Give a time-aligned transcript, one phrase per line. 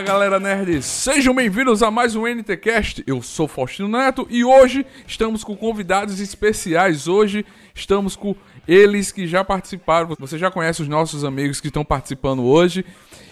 [0.00, 3.04] Fala galera nerd, sejam bem-vindos a mais um NTCast.
[3.06, 7.06] Eu sou Faustino Neto e hoje estamos com convidados especiais.
[7.06, 8.34] Hoje estamos com
[8.66, 10.16] eles que já participaram.
[10.18, 12.82] Você já conhece os nossos amigos que estão participando hoje.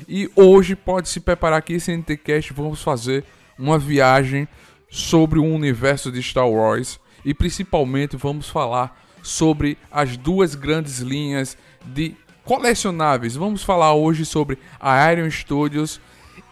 [0.06, 2.52] E hoje pode se preparar aqui esse NTCast.
[2.52, 3.24] Vamos fazer
[3.58, 4.46] uma viagem
[4.90, 11.56] sobre o universo de Star Wars e principalmente vamos falar sobre as duas grandes linhas
[11.86, 12.14] de
[12.44, 13.36] colecionáveis.
[13.36, 15.98] Vamos falar hoje sobre a Iron Studios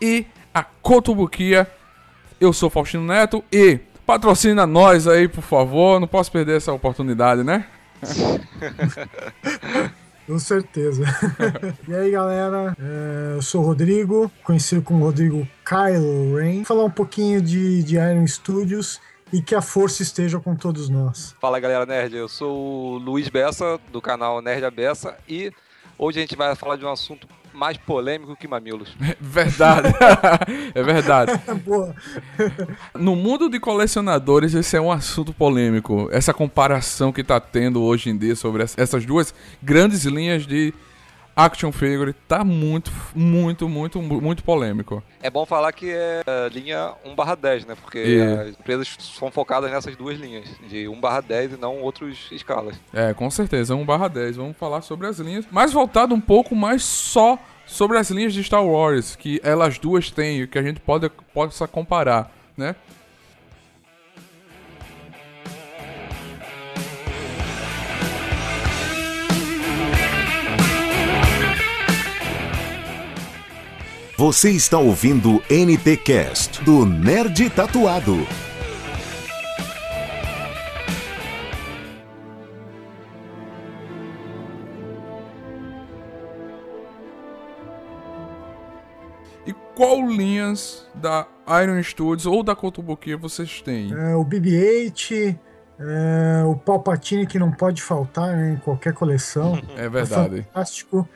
[0.01, 1.71] e a Cotobuquia.
[2.41, 5.99] Eu sou Faustino Neto e patrocina nós aí, por favor.
[6.01, 7.67] Não posso perder essa oportunidade, né?
[10.27, 11.05] Com certeza.
[11.87, 16.57] e aí, galera, é, eu sou o Rodrigo, conhecido como Rodrigo Kylo Rain.
[16.57, 19.01] Vou falar um pouquinho de, de Iron Studios
[19.33, 21.35] e que a força esteja com todos nós.
[21.41, 22.17] Fala, galera nerd.
[22.17, 25.53] Eu sou o Luiz Bessa, do canal Nerd a Bessa, e
[25.99, 28.95] Hoje a gente vai falar de um assunto mais polêmico que mamilos.
[29.19, 29.89] Verdade.
[30.75, 31.33] é verdade.
[31.65, 31.95] Boa.
[32.95, 36.09] No mundo de colecionadores, esse é um assunto polêmico.
[36.13, 40.75] Essa comparação que está tendo hoje em dia sobre essas duas grandes linhas de
[41.37, 45.03] action figure tá muito, muito, muito, muito polêmico.
[45.23, 47.75] É bom falar que é linha 1/10, né?
[47.81, 48.23] Porque e...
[48.23, 52.81] as empresas são focadas nessas duas linhas, de 1/10 e não outras escalas.
[52.93, 54.37] É, com certeza, 1/10.
[54.37, 58.43] Vamos falar sobre as linhas, mas voltado um pouco mais só sobre as linhas de
[58.43, 62.75] Star Wars, que elas duas têm, que a gente pode possa comparar, né?
[74.19, 78.17] Você está ouvindo NT Cast do Nerd Tatuado.
[89.47, 91.29] E qual linhas da
[91.63, 93.93] Iron Studios ou da Kotobuki vocês têm?
[93.93, 95.39] É, o BB-8,
[95.79, 99.61] é, o Palpatine que não pode faltar né, em qualquer coleção.
[99.77, 100.39] É verdade.
[100.39, 101.07] É fantástico.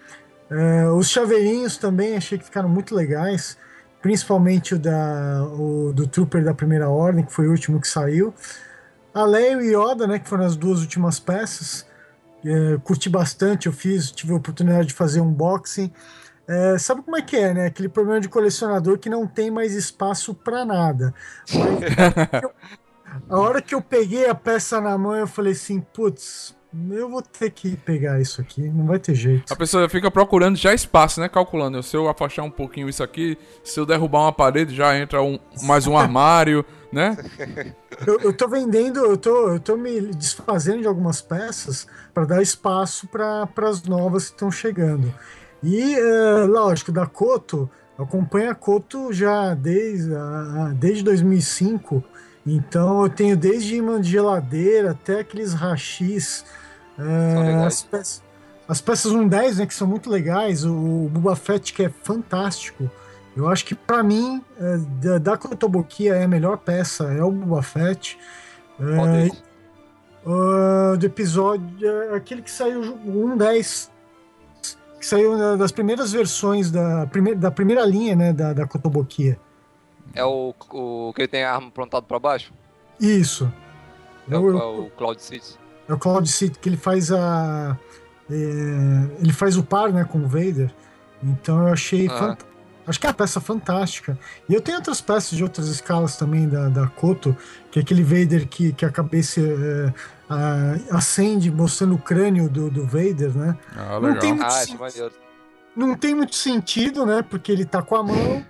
[0.50, 3.56] É, os chaveirinhos também achei que ficaram muito legais,
[4.02, 8.34] principalmente o, da, o do Trooper da Primeira Ordem, que foi o último que saiu.
[9.14, 11.86] A Leia e Yoda, né, que foram as duas últimas peças,
[12.44, 15.92] é, curti bastante, eu fiz, tive a oportunidade de fazer unboxing.
[16.48, 17.66] É, sabe como é que é, né?
[17.66, 21.14] Aquele problema de colecionador que não tem mais espaço para nada.
[21.54, 22.42] Mas,
[23.28, 26.56] a hora que eu peguei a peça na mão, eu falei assim, putz,
[26.90, 29.52] eu vou ter que pegar isso aqui, não vai ter jeito.
[29.52, 31.28] A pessoa fica procurando já espaço, né?
[31.28, 31.82] Calculando.
[31.82, 35.38] Se eu afastar um pouquinho isso aqui, se eu derrubar uma parede, já entra um,
[35.62, 37.16] mais um armário, né?
[38.06, 42.40] Eu, eu tô vendendo, eu tô, eu tô me desfazendo de algumas peças para dar
[42.40, 45.12] espaço para as novas que estão chegando.
[45.62, 52.02] E, uh, lógico, da Coto, acompanha a Coto já desde, uh, desde 2005.
[52.46, 56.44] Então eu tenho desde imã de geladeira até aqueles rachis
[57.00, 58.22] é, as, peças,
[58.68, 62.90] as peças 1.10, né, que são muito legais, o, o Boba Fett que é fantástico.
[63.36, 67.30] Eu acho que para mim, é, da, da Kotobukiya é a melhor peça, é o
[67.30, 68.18] Boba Fett.
[68.78, 69.28] É,
[70.28, 73.88] uh, do episódio, aquele que saiu, o 1.10,
[74.98, 79.38] que saiu das primeiras versões da, prime, da primeira linha, né, da, da Kotobukiya.
[80.14, 82.52] É o, o que ele tem a arma apontado para baixo?
[82.98, 83.52] Isso.
[84.30, 85.58] É o, é o Cloud City.
[85.88, 87.76] É o Cloud City que ele faz a.
[88.30, 88.34] É,
[89.20, 90.72] ele faz o par né, com o Vader.
[91.22, 92.08] Então eu achei.
[92.08, 92.36] Ah.
[92.86, 94.18] Acho que é uma peça fantástica.
[94.48, 97.36] E eu tenho outras peças de outras escalas também da, da Koto,
[97.70, 99.92] que é aquele Vader que, que a cabeça é,
[100.28, 103.56] a, acende mostrando o crânio do, do Vader, né?
[103.76, 104.00] Ah, legal.
[104.00, 105.10] Não tem muito, ah,
[105.76, 107.22] não tem muito sentido, né?
[107.22, 108.44] Porque ele tá com a mão.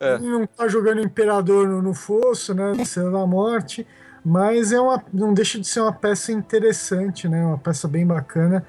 [0.00, 0.14] É.
[0.14, 2.84] Ele não tá jogando Imperador no, no fosso, né?
[2.84, 3.86] Cena da morte.
[4.24, 7.44] Mas é uma, não deixa de ser uma peça interessante, né?
[7.44, 8.64] Uma peça bem bacana.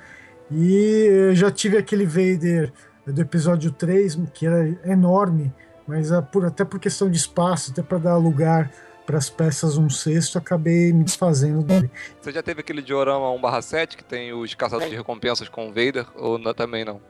[0.51, 2.71] E já tive aquele Vader
[3.05, 5.53] do episódio 3, que era enorme,
[5.87, 8.71] mas por, até por questão de espaço, até para dar lugar
[9.05, 11.89] para as peças um sexto, acabei me desfazendo dele.
[12.21, 16.05] Você já teve aquele diorama 1/7 que tem os caçadores de recompensas com o Vader
[16.15, 17.01] ou não, também não?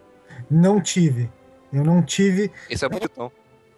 [0.49, 1.29] Não tive.
[1.71, 2.51] Eu não tive.
[2.69, 3.31] Isso é muito bom.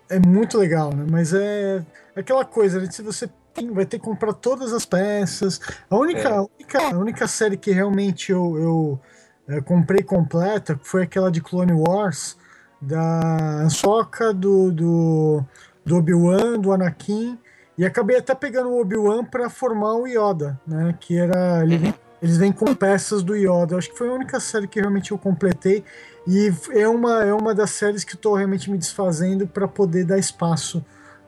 [0.09, 1.05] É muito legal, né?
[1.09, 1.85] Mas é
[2.15, 2.89] aquela coisa, né?
[2.91, 5.59] se você tem, vai ter que comprar todas as peças.
[5.89, 6.33] A única, é.
[6.33, 8.99] a única, a única série que realmente eu, eu
[9.47, 12.38] é, comprei completa foi aquela de Clone Wars,
[12.81, 15.45] da Soca, do, do,
[15.85, 17.38] do Obi-Wan, do Anakin.
[17.77, 20.95] E acabei até pegando o Obi-Wan para formar o Yoda, né?
[20.99, 21.63] Que era.
[21.63, 21.93] Ele, uhum.
[22.21, 23.73] eles vêm com peças do Yoda.
[23.73, 25.83] Eu acho que foi a única série que realmente eu completei.
[26.27, 30.19] E é uma, é uma das séries que estou realmente me desfazendo para poder dar
[30.19, 30.83] espaço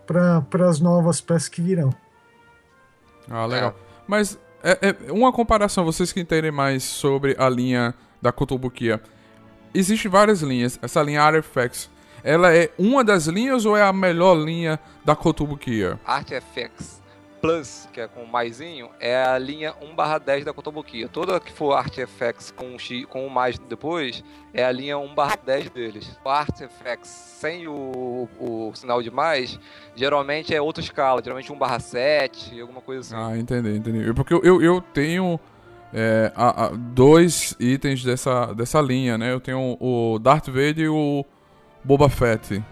[0.06, 1.94] para as novas peças que virão.
[3.30, 3.72] Ah, legal.
[3.72, 3.74] É.
[4.07, 9.01] Mas é, é, uma comparação, vocês que entendem mais sobre a linha da Kotobukiya.
[9.74, 10.78] Existem várias linhas.
[10.81, 11.89] Essa linha Artifacts,
[12.24, 16.00] ela é uma das linhas ou é a melhor linha da Kotobukiya?
[16.06, 17.03] Artifacts
[17.44, 21.10] Plus, que é com maisinho, é a linha 1/10 da Kotobukiya.
[21.10, 24.24] Toda que for Artifacts com, X, com o mais depois,
[24.54, 26.18] é a linha 1/10 deles.
[26.24, 29.60] O Artifacts sem o, o, sinal de mais,
[29.94, 33.13] geralmente é outra escala, geralmente 1/7, alguma coisa assim.
[33.13, 34.13] Ah, entendi, entendi.
[34.13, 35.38] Porque eu, eu, eu tenho
[35.94, 39.34] é, a, a, dois itens dessa, dessa linha, né?
[39.34, 41.25] Eu tenho o Darth Vader e o
[41.84, 42.63] Boba Fett.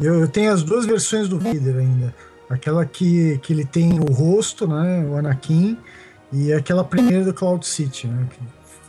[0.00, 2.14] Eu, eu tenho as duas versões do Vader ainda.
[2.54, 5.04] Aquela que, que ele tem o rosto, né?
[5.08, 5.76] O Anakin.
[6.32, 8.28] E aquela primeira do Cloud City, né?
[8.30, 8.40] Que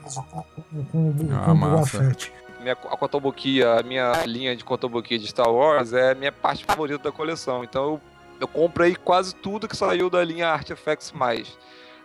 [0.01, 2.31] faz com, com, com ah, o Boba Fett.
[2.61, 6.63] Minha, a Kotobukiya, a minha linha de Kotobukiya de Star Wars é a minha parte
[6.63, 7.63] favorita da coleção.
[7.63, 8.01] Então eu,
[8.41, 11.11] eu comprei quase tudo que saiu da linha Artifacts+.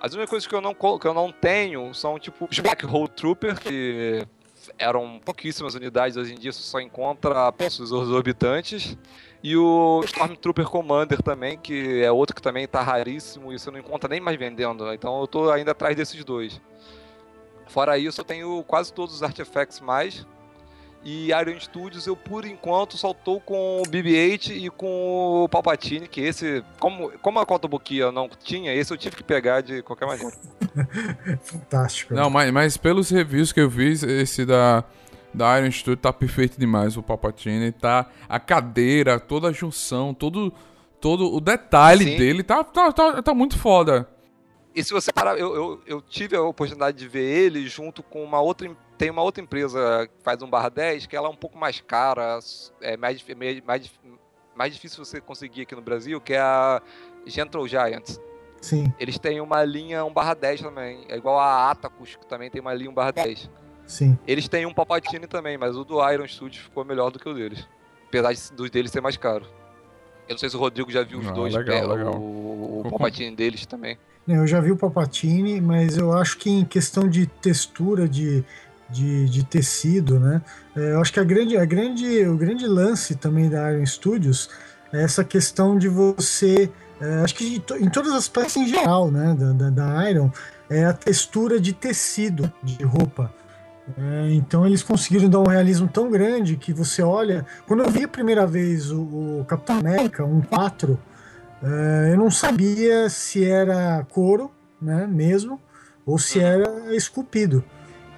[0.01, 3.09] As únicas coisas que eu não, que eu não tenho são, tipo, os Black Hole
[3.09, 4.27] Trooper, que
[4.81, 8.97] eram pouquíssimas unidades, hoje em dia você só encontra preços exorbitantes.
[9.43, 13.79] E o Stormtrooper Commander também, que é outro que também tá raríssimo e você não
[13.79, 14.93] encontra nem mais vendendo.
[14.93, 16.61] Então eu tô ainda atrás desses dois.
[17.69, 20.27] Fora isso, eu tenho quase todos os artifacts mais.
[21.02, 26.06] E Iron Studios eu por enquanto só tô com o BB-8 e com o Palpatine,
[26.06, 30.06] que esse, como, como a Kotobukiya não tinha, esse eu tive que pegar de qualquer
[30.06, 30.32] maneira.
[31.43, 32.12] Fantástico.
[32.12, 34.85] Não, mas, mas pelos reviews que eu vi, esse da
[35.32, 37.73] da Iron Studio tá perfeito demais, o Palpatine.
[37.73, 40.52] Tá a cadeira, toda a junção, todo,
[41.00, 42.17] todo o detalhe Sim.
[42.17, 44.08] dele tá, tá, tá, tá, muito foda.
[44.75, 48.23] E se você parar, eu, eu, eu, tive a oportunidade de ver ele junto com
[48.23, 48.70] uma outra.
[49.00, 51.81] Tem uma outra empresa que faz um barra 10, que ela é um pouco mais
[51.81, 52.38] cara,
[52.82, 53.25] é mais,
[53.64, 53.91] mais,
[54.55, 56.82] mais difícil você conseguir aqui no Brasil, que é a
[57.25, 58.20] Gentle Giants.
[58.61, 58.93] Sim.
[59.00, 61.06] Eles têm uma linha 1 barra 10 também.
[61.08, 63.49] É igual a Atacus, que também tem uma linha 1 barra 10.
[63.87, 64.19] Sim.
[64.26, 67.32] Eles têm um Palpatine também, mas o do Iron Studios ficou melhor do que o
[67.32, 67.67] deles.
[68.06, 69.47] Apesar dos deles ser mais caro.
[70.29, 72.14] Eu não sei se o Rodrigo já viu os ah, dois, legal, é, legal.
[72.17, 73.97] o, o Palpatine deles também.
[74.29, 78.44] Eu já vi o Palpatine, mas eu acho que em questão de textura, de,
[78.90, 80.42] de, de tecido, né?
[80.76, 84.48] É, eu acho que a grande, a grande, o grande lance também da Iron Studios
[84.92, 86.70] é essa questão de você.
[87.00, 89.34] É, acho que em todas as peças em geral, né?
[89.38, 90.31] Da, da, da Iron,
[90.69, 93.32] é a textura de tecido de roupa.
[93.98, 97.44] É, então eles conseguiram dar um realismo tão grande que você olha.
[97.66, 99.00] Quando eu vi a primeira vez o,
[99.40, 100.96] o Capitão América 1.4,
[101.62, 104.50] é, eu não sabia se era couro,
[104.81, 105.60] né, mesmo,
[106.06, 106.44] ou se uhum.
[106.44, 107.64] era esculpido.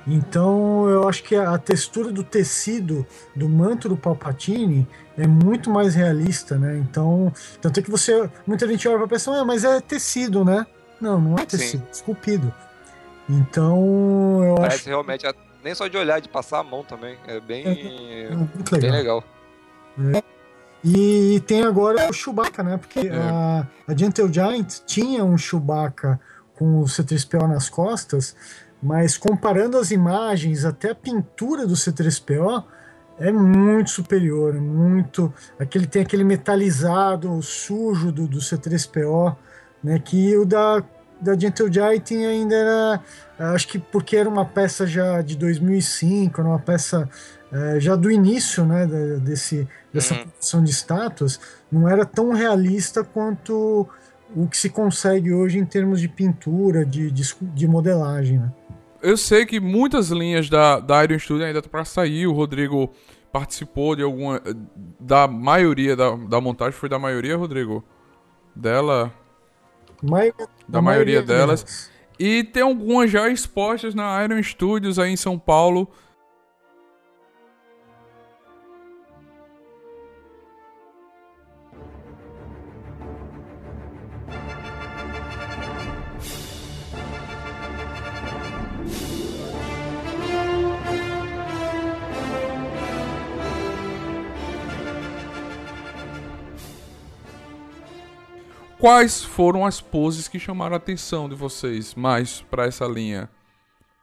[0.07, 3.07] Então eu acho que a, textura do tecido
[3.37, 6.77] do manto do Palpatine é muito mais realista, né?
[6.79, 8.29] Então, tanto é que você.
[8.47, 10.67] Muita gente olha pra pessoa, ah, mas é tecido, né?
[11.01, 12.53] Não, não é tecido, é esculpido.
[13.29, 14.89] Então eu Parece acho.
[14.89, 15.27] realmente
[15.63, 17.17] nem só de olhar, de passar a mão também.
[17.27, 18.81] É bem, é, é legal.
[18.81, 19.25] Bem legal.
[20.15, 20.23] É.
[20.85, 22.77] E tem agora o Chewbacca, né?
[22.77, 23.13] Porque é.
[23.13, 26.21] a, a Gentle Giant tinha um Chewbacca
[26.57, 28.37] com o C3PO nas costas,
[28.83, 32.65] mas comparando as imagens, até a pintura do C3PO
[33.19, 35.33] é muito superior, é muito.
[35.59, 39.37] Aquele, tem aquele metalizado sujo do, do C3PO,
[39.83, 39.99] né?
[39.99, 40.83] Que o da
[41.23, 43.01] da Gentle Giant ainda era,
[43.55, 47.09] acho que porque era uma peça já de 2005, era uma peça
[47.53, 48.87] é, já do início, né,
[49.21, 50.23] desse, dessa uhum.
[50.23, 51.39] produção de estátuas,
[51.71, 53.89] não era tão realista quanto
[54.35, 58.53] o que se consegue hoje em termos de pintura, de, de, de modelagem, né?
[59.03, 62.93] Eu sei que muitas linhas da, da Iron Studio ainda estão para sair, o Rodrigo
[63.33, 64.41] participou de alguma,
[65.01, 67.83] da maioria da, da montagem, foi da maioria, Rodrigo?
[68.55, 69.13] Dela?
[70.03, 70.33] Mai
[70.69, 71.65] da maioria, maioria delas.
[71.65, 71.91] delas.
[72.19, 75.89] E tem algumas já expostas na Iron Studios aí em São Paulo.
[98.83, 103.31] Quais foram as poses que chamaram a atenção de vocês mais para essa linha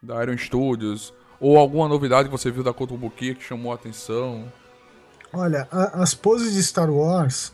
[0.02, 1.14] da Iron Studios?
[1.38, 4.50] Ou alguma novidade que você viu da Kotobuki que chamou a atenção?
[5.34, 7.52] Olha, a, as poses de Star Wars,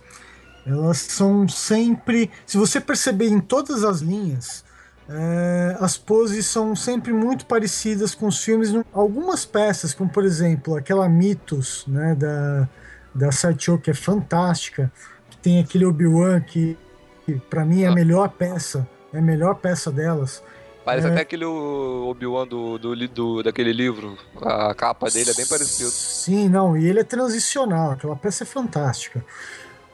[0.68, 2.30] elas são sempre.
[2.46, 4.64] Se você perceber em todas as linhas,
[5.10, 8.70] é, as poses são sempre muito parecidas com os filmes.
[8.94, 12.70] Algumas peças, como por exemplo aquela Mitos né, da,
[13.16, 14.92] da Sideshow, que é fantástica,
[15.32, 16.78] que tem aquele Obi-Wan que,
[17.26, 20.44] que para mim é a melhor peça, é a melhor peça delas.
[20.86, 21.12] Parece é...
[21.12, 24.18] até aquele Obi-Wan do, do, do, daquele livro.
[24.42, 25.90] A capa dele é bem parecida.
[25.90, 29.26] Sim, não, e ele é transicional, aquela peça é fantástica.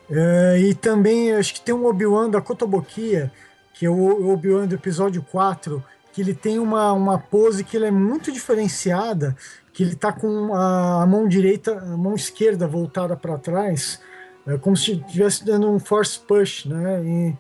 [0.10, 3.32] É, e também acho que tem um Obi-Wan da Kotobukiya,
[3.74, 7.86] que é o Obi-Wan do episódio 4, que ele tem uma, uma pose que ele
[7.86, 9.36] é muito diferenciada,
[9.72, 14.02] que ele tá com a, a mão direita, a mão esquerda voltada para trás,
[14.46, 17.04] é como se estivesse dando um force push, né?
[17.06, 17.38] E,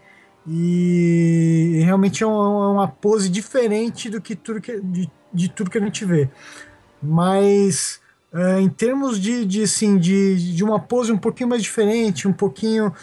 [0.48, 5.70] e realmente é uma, é uma, pose diferente do que tudo que, de, de tudo
[5.70, 6.30] que a gente vê.
[7.02, 8.00] Mas
[8.34, 12.34] uh, em termos de, de, assim, de, de uma pose um pouquinho mais diferente, um
[12.34, 12.94] pouquinho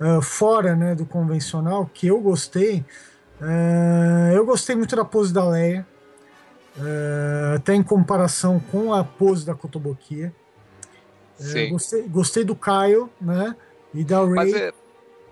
[0.00, 2.84] uh, fora né, do convencional, que eu gostei.
[3.40, 5.86] Uh, eu gostei muito da pose da Leia,
[7.56, 9.52] até em comparação com a pose da
[11.38, 11.70] Kotobukiya.
[11.70, 13.56] gostei, gostei do Kyle, né?
[13.94, 14.34] E da Rey.
[14.34, 14.72] Mas, é,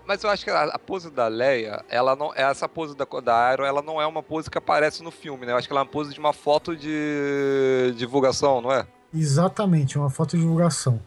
[0.07, 3.47] mas eu acho que a, a, pose da Leia, ela não, essa pose da, da
[3.47, 5.51] Aero, ela não é uma pose que aparece no filme, né?
[5.51, 8.87] Eu acho que ela é uma pose de uma foto de divulgação, não é?
[9.13, 11.01] Exatamente, uma foto de divulgação.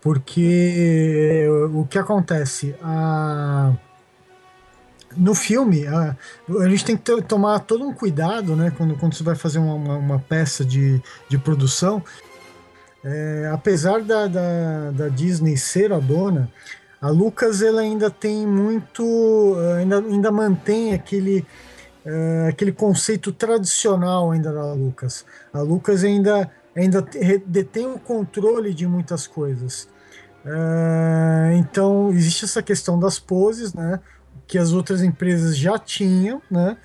[0.00, 2.76] Porque o que acontece?
[2.82, 3.72] A...
[5.16, 6.14] No filme, a...
[6.60, 9.74] a gente tem que tomar todo um cuidado né, quando, quando você vai fazer uma,
[9.74, 12.04] uma, uma peça de, de produção.
[13.08, 16.50] É, apesar da, da, da, Disney ser a dona,
[17.00, 19.54] a Lucas ela ainda tem muito.
[19.78, 21.46] ainda, ainda mantém aquele.
[22.04, 25.24] Uh, aquele conceito tradicional ainda da Lucas.
[25.52, 27.04] A Lucas ainda, ainda
[27.44, 29.88] detém o controle de muitas coisas.
[30.44, 33.98] Uh, então existe essa questão das poses, né?
[34.46, 36.76] Que as outras empresas já tinham, né?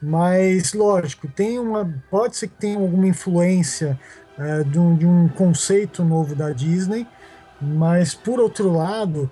[0.00, 3.98] Mas lógico, tem uma, pode ser que tenha alguma influência
[4.38, 7.06] uh, de, um, de um conceito novo da Disney,
[7.60, 9.30] mas por outro lado,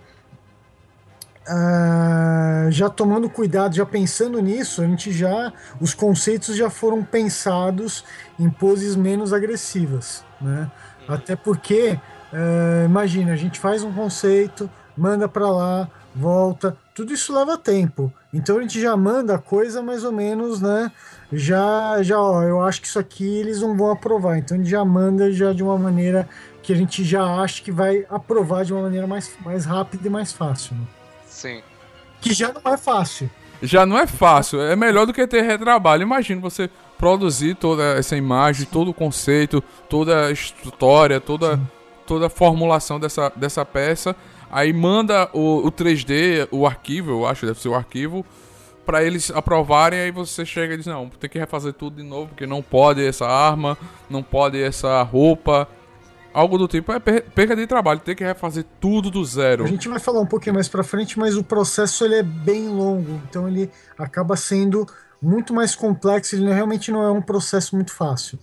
[1.46, 8.02] Uh, já tomando cuidado, já pensando nisso, a gente já os conceitos já foram pensados
[8.40, 10.70] em poses menos agressivas, né?
[11.06, 12.00] Até porque
[12.36, 18.12] é, imagina, a gente faz um conceito, manda para lá, volta, tudo isso leva tempo.
[18.32, 20.92] Então a gente já manda a coisa mais ou menos, né?
[21.32, 24.38] Já, já, ó, eu acho que isso aqui eles não vão aprovar.
[24.38, 26.28] Então a gente já manda já de uma maneira
[26.62, 30.10] que a gente já acha que vai aprovar de uma maneira mais, mais rápida e
[30.10, 30.76] mais fácil.
[30.76, 30.86] Né?
[31.26, 31.62] Sim.
[32.20, 33.28] Que já não é fácil.
[33.60, 36.02] Já não é fácil, é melhor do que ter retrabalho.
[36.02, 41.56] Imagina você produzir toda essa imagem, todo o conceito, toda a história, toda.
[41.56, 41.66] Sim
[42.06, 44.14] toda a formulação dessa, dessa peça.
[44.50, 48.24] Aí manda o, o 3D, o arquivo, eu acho, deve ser o arquivo,
[48.84, 50.00] para eles aprovarem.
[50.00, 53.04] Aí você chega e diz: Não, tem que refazer tudo de novo, porque não pode
[53.04, 53.76] essa arma,
[54.08, 55.68] não pode essa roupa.
[56.32, 59.64] Algo do tipo é perda de trabalho, tem que refazer tudo do zero.
[59.64, 62.68] A gente vai falar um pouquinho mais para frente, mas o processo ele é bem
[62.68, 64.84] longo, então ele acaba sendo
[65.22, 68.36] muito mais complexo, ele realmente não é um processo muito fácil.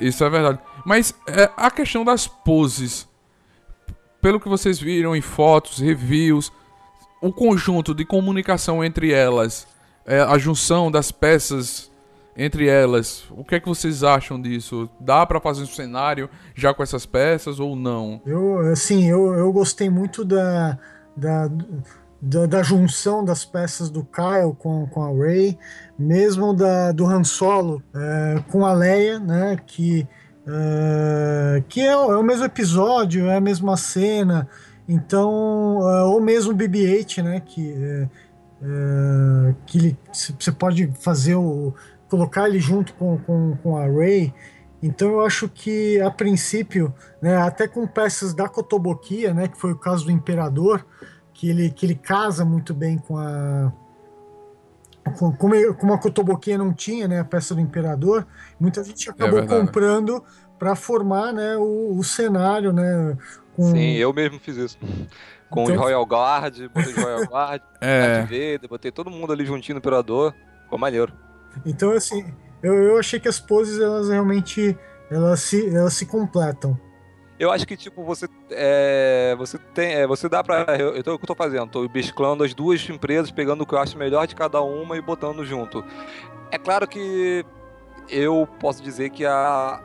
[0.00, 0.58] Isso é verdade.
[0.84, 3.06] Mas é, a questão das poses,
[4.20, 6.52] pelo que vocês viram em fotos, reviews,
[7.20, 9.66] o conjunto de comunicação entre elas,
[10.06, 11.90] é, a junção das peças
[12.36, 14.88] entre elas, o que é que vocês acham disso?
[14.98, 18.22] Dá para fazer um cenário já com essas peças ou não?
[18.24, 20.78] Eu, assim, eu, eu gostei muito da,
[21.14, 21.50] da
[22.20, 25.58] da, da, junção das peças do Kyle com, com a Ray,
[25.98, 30.06] mesmo da, do Han Solo é, com a Leia, né, que,
[30.46, 34.48] é, que é, é, o mesmo episódio, é a mesma cena,
[34.88, 38.08] então, é, ou mesmo BB-8, né, que, é,
[38.62, 41.74] é, que você pode fazer o
[42.08, 44.34] colocar ele junto com, com, com a Ray,
[44.82, 49.72] então eu acho que a princípio, né, até com peças da Kotobukiya, né, que foi
[49.72, 50.84] o caso do Imperador,
[51.40, 53.72] que ele, que ele casa muito bem com a.
[55.16, 58.26] Com, como a Kotobukiya não tinha né, a peça do Imperador,
[58.60, 60.22] muita gente é acabou é comprando
[60.58, 62.74] para formar né, o, o cenário.
[62.74, 63.16] Né,
[63.56, 63.70] com...
[63.70, 64.78] Sim, eu mesmo fiz isso.
[65.48, 65.76] Com então...
[65.76, 68.20] o Royal Guard, botei o Royal Guard, é.
[68.20, 70.34] Vader, botei todo mundo ali juntinho no Imperador.
[70.64, 71.10] Ficou maneiro.
[71.64, 74.76] Então, assim, eu, eu achei que as poses elas realmente
[75.10, 76.78] elas se, elas se completam.
[77.40, 78.28] Eu acho que, tipo, você.
[78.50, 79.94] É, você tem.
[79.94, 80.76] É, você dá pra.
[80.78, 81.70] Eu, eu eu tô fazendo?
[81.70, 85.00] Tô mesclando as duas empresas, pegando o que eu acho melhor de cada uma e
[85.00, 85.82] botando junto.
[86.50, 87.42] É claro que
[88.10, 89.82] eu posso dizer que a,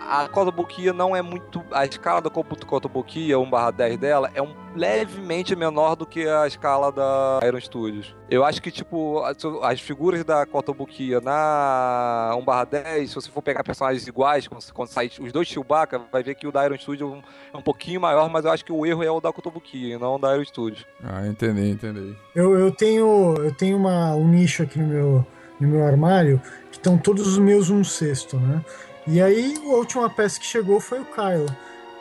[0.00, 1.62] a Kotobukiya não é muito.
[1.70, 7.40] A escala da Kotobukiya 1/10 dela é um, levemente menor do que a escala da
[7.46, 8.14] Iron Studios.
[8.30, 9.22] Eu acho que, tipo,
[9.62, 15.10] as figuras da Kotobukiya na 1/10, se você for pegar personagens iguais, quando, quando sair
[15.20, 18.44] os dois Chewbacca, vai ver que o da Iron Studios é um pouquinho maior, mas
[18.44, 20.86] eu acho que o erro é o da Kotobukiya e não o da Iron Studios.
[21.02, 22.16] Ah, entendi, entendi.
[22.34, 25.26] Eu, eu tenho, eu tenho uma, um nicho aqui no meu,
[25.60, 26.40] no meu armário
[26.70, 28.62] que estão todos os meus um sexto, né?
[29.08, 31.48] E aí a última peça que chegou foi o Kylo.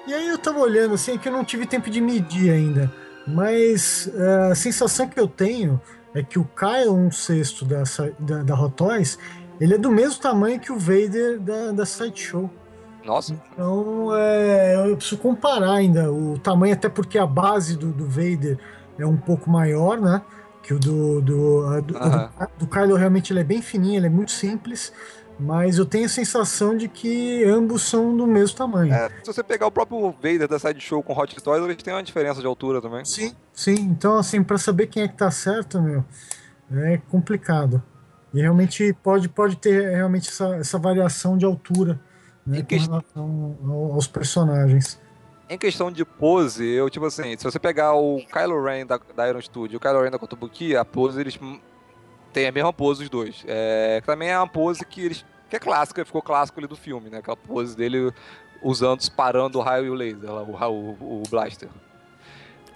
[0.05, 2.91] E aí eu tava olhando assim, é que eu não tive tempo de medir ainda.
[3.25, 5.81] Mas é, a sensação que eu tenho
[6.13, 7.83] é que o Kylo, um sexto da,
[8.19, 8.55] da, da
[9.59, 12.49] ele é do mesmo tamanho que o Vader da, da Sideshow.
[13.05, 13.33] Nossa.
[13.53, 18.59] Então é, eu preciso comparar ainda o tamanho, até porque a base do, do Vader
[18.99, 20.21] é um pouco maior, né?
[20.61, 24.09] Que o do, do, do, do, do Kylo realmente ele é bem fininho, ele é
[24.09, 24.91] muito simples.
[25.39, 28.93] Mas eu tenho a sensação de que ambos são do mesmo tamanho.
[28.93, 32.01] É, se você pegar o próprio Vader da Sideshow com Hot Toys, eles têm uma
[32.01, 33.05] diferença de altura também.
[33.05, 33.75] Sim, sim.
[33.75, 36.03] Então, assim, para saber quem é que tá certo, meu,
[36.71, 37.81] é complicado.
[38.33, 41.99] E realmente pode, pode ter realmente essa, essa variação de altura
[42.45, 43.57] né, com relação
[43.93, 44.99] aos personagens.
[45.49, 49.29] Em questão de pose, eu, tipo assim, se você pegar o Kylo Ren da, da
[49.29, 51.39] Iron Studio e o Kylo Ren da Kotobuki, a pose eles
[52.37, 53.43] tem a mesma pose os dois.
[53.47, 57.09] É, também é uma pose que eles que é clássica, ficou clássico ali do filme,
[57.09, 57.17] né?
[57.17, 58.13] Aquela pose dele
[58.61, 61.67] usando, disparando o raio e o laser, o, o, o blaster.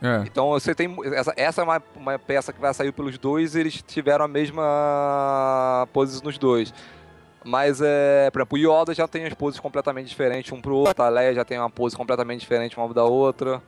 [0.01, 0.23] É.
[0.25, 0.95] Então você tem.
[1.13, 5.87] Essa, essa é uma, uma peça que vai sair pelos dois eles tiveram a mesma
[5.93, 6.73] pose nos dois.
[7.43, 11.03] Mas, é, por exemplo, o Yoda já tem as poses completamente diferentes um pro outro,
[11.03, 13.61] a Leia já tem uma pose completamente diferente uma da outra.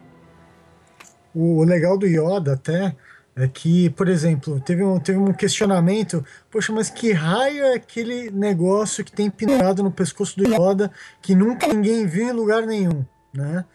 [1.35, 2.95] O legal do Yoda até
[3.35, 8.29] é que, por exemplo, teve um, teve um questionamento, poxa, mas que raio é aquele
[8.29, 10.91] negócio que tem pendurado no pescoço do Yoda
[11.21, 13.65] que nunca ninguém viu em lugar nenhum, né?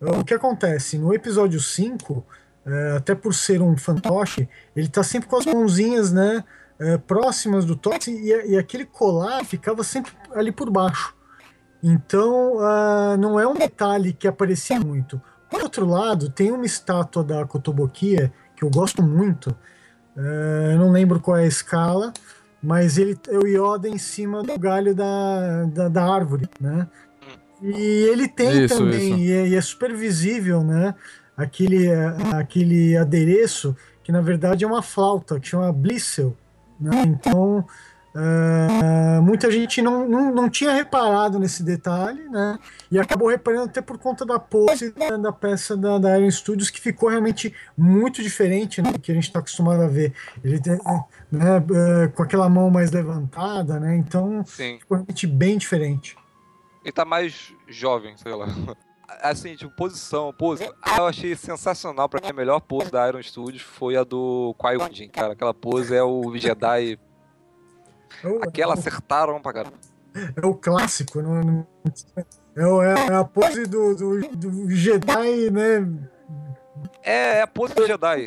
[0.00, 0.98] O que acontece?
[0.98, 2.24] No episódio 5,
[2.66, 6.42] é, até por ser um fantoche, ele tá sempre com as mãozinhas, né,
[6.78, 11.14] é, próximas do Tox e, e, aquele colar ficava sempre ali por baixo.
[11.80, 15.20] Então, uh, não é um detalhe que aparecia muito.
[15.50, 19.54] Por outro lado, tem uma estátua da Kotobukiya que eu gosto muito.
[20.16, 22.12] É, não lembro qual é a escala,
[22.62, 26.86] mas ele é o Yoda em cima do galho da, da, da árvore, né?
[27.60, 29.18] E ele tem isso, também, isso.
[29.18, 30.94] E, é, e, é, super visível, né?
[31.36, 31.88] Aquele,
[32.34, 36.36] aquele adereço que na verdade é uma flauta, que chama Blissel.
[36.78, 37.02] Né?
[37.06, 37.64] Então
[38.14, 42.58] Uh, muita gente não, não, não tinha reparado nesse detalhe, né?
[42.90, 46.68] E acabou reparando até por conta da pose da, da peça da, da Iron Studios,
[46.68, 50.12] que ficou realmente muito diferente né, do que a gente está acostumado a ver.
[50.44, 50.60] Ele
[51.30, 53.96] né, uh, com aquela mão mais levantada, né?
[53.96, 54.78] Então Sim.
[54.78, 56.14] ficou realmente bem diferente.
[56.84, 58.46] Ele tá mais jovem, sei lá.
[59.22, 60.64] Assim, tipo, posição, pose.
[60.96, 65.10] Eu achei sensacional, pra mim a melhor pose da Iron Studios foi a do Qui-Gon
[65.12, 65.32] cara.
[65.32, 66.98] Aquela pose é o Jedi
[68.24, 69.76] é Aquela acertaram pra caramba.
[70.36, 71.66] É o clássico, não,
[72.54, 75.88] não é, é, a pose do, do, do, Jedi, né?
[77.02, 78.26] É, é a pose do Jedi.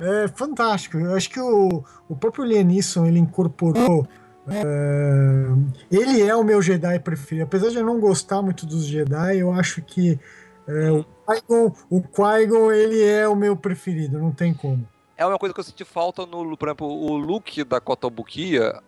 [0.00, 0.98] É fantástico.
[0.98, 4.06] Eu acho que o, o próprio Lianisson ele incorporou.
[4.46, 5.44] É,
[5.90, 7.44] ele é o meu Jedi preferido.
[7.46, 10.18] Apesar de eu não gostar muito dos Jedi, eu acho que
[10.66, 14.86] é, o Qui-Gon, o Qui ele é o meu preferido, não tem como.
[15.16, 18.80] É uma coisa que eu senti falta no, por exemplo, o look da Kotobukiya,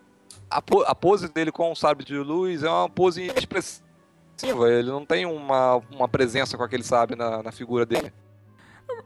[0.51, 4.69] a, a pose dele com o sabre de luz é uma pose expressiva.
[4.69, 8.11] Ele não tem uma, uma presença com aquele sabre na, na figura dele.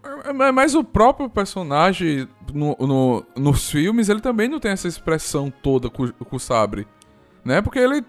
[0.03, 4.87] É, é, mas o próprio personagem no, no, nos filmes, ele também não tem essa
[4.87, 6.87] expressão toda com, com o sabre.
[7.43, 7.61] Né?
[7.61, 8.03] Porque ele,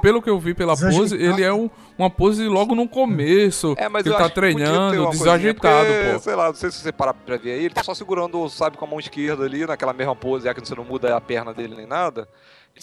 [0.00, 3.74] pelo que eu vi pela pose, ele é um, uma pose logo no começo.
[3.76, 6.18] É, mas ele tá treinando, desajeitado, porque, pô.
[6.18, 8.78] Sei lá, não sei se você parar pra ver aí, ele tá só segurando, sabe,
[8.78, 11.52] com a mão esquerda ali, naquela mesma pose, já que você não muda a perna
[11.52, 12.26] dele nem nada.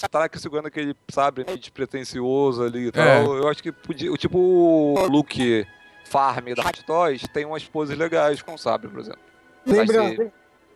[0.03, 3.03] Aqui segurando aquele sabre despretensioso ali e tal.
[3.03, 3.23] É.
[3.23, 4.11] Eu acho que podia.
[4.13, 5.65] Tipo o look
[6.05, 9.19] farm da Hot Toys tem umas poses legais com o sabre, por exemplo.
[9.65, 10.31] Lembra,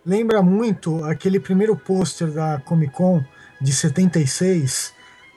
[0.05, 3.23] lembra muito aquele primeiro pôster da Comic Con
[3.60, 4.93] de 76,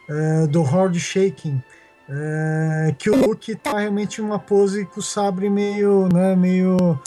[0.08, 1.62] uh, do Horde Shaking.
[2.06, 7.00] Uh, que o look tá realmente uma pose com o sabre meio, né, meio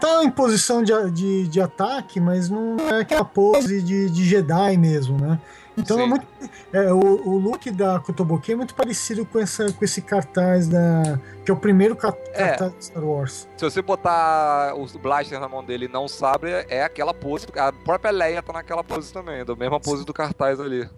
[0.00, 4.76] tá em posição de, de, de ataque, mas não é aquela pose de, de Jedi
[4.76, 5.38] mesmo, né?
[5.76, 6.26] Então é muito,
[6.72, 11.20] é, o, o look da Kotobuki é muito parecido com, essa, com esse cartaz da.
[11.44, 11.96] que é o primeiro é.
[11.96, 12.78] cartaz é.
[12.78, 13.48] de Star Wars.
[13.56, 17.46] Se você botar o blaster na mão dele e não sabre, é aquela pose.
[17.56, 20.88] A própria Leia tá naquela pose também, da mesma pose do cartaz ali.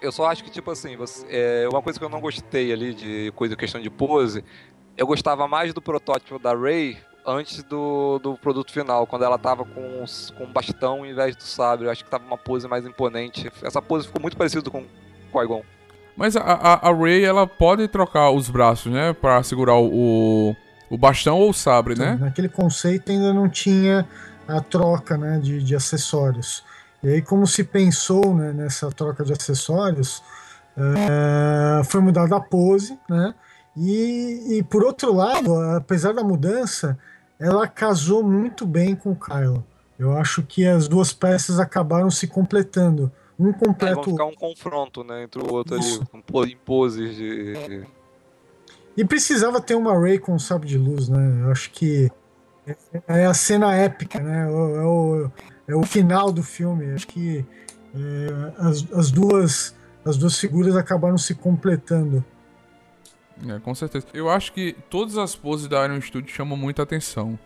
[0.00, 2.94] Eu só acho que, tipo assim, você, é, uma coisa que eu não gostei ali
[2.94, 4.44] de coisa, questão de pose,
[4.96, 9.64] eu gostava mais do protótipo da Rey antes do, do produto final, quando ela tava
[9.64, 10.04] com,
[10.36, 11.86] com um bastão em vez do sabre.
[11.86, 13.50] Eu acho que tava uma pose mais imponente.
[13.62, 14.84] Essa pose ficou muito parecida com
[15.32, 15.62] Qui-Gon.
[16.16, 19.12] Mas a, a, a Rey, ela pode trocar os braços, né?
[19.12, 20.56] Pra segurar o,
[20.90, 22.18] o bastão ou o sabre, né?
[22.20, 24.08] Naquele conceito ainda não tinha
[24.48, 26.64] a troca né, de, de acessórios.
[27.02, 30.22] E aí, como se pensou né, nessa troca de acessórios,
[30.76, 33.34] é, foi mudada a pose, né?
[33.78, 36.98] E, e por outro lado, apesar da mudança,
[37.38, 39.64] ela casou muito bem com o Kylo.
[39.98, 43.10] Eu acho que as duas peças acabaram se completando.
[43.38, 44.00] Um completo.
[44.00, 46.02] É, ficar um confronto, né, entre o outro Isso.
[46.34, 47.86] ali, em poses de.
[48.96, 51.42] E precisava ter uma Ray com um sabre de luz, né?
[51.44, 52.10] Eu acho que
[52.66, 54.42] é, é a cena épica, né?
[54.42, 55.30] É o,
[55.68, 56.92] é o final do filme.
[56.92, 57.44] Acho que
[57.94, 62.24] é, as, as, duas, as duas figuras acabaram se completando.
[63.46, 64.06] É, com certeza.
[64.12, 67.38] Eu acho que todas as poses da Iron Studio chamam muita atenção.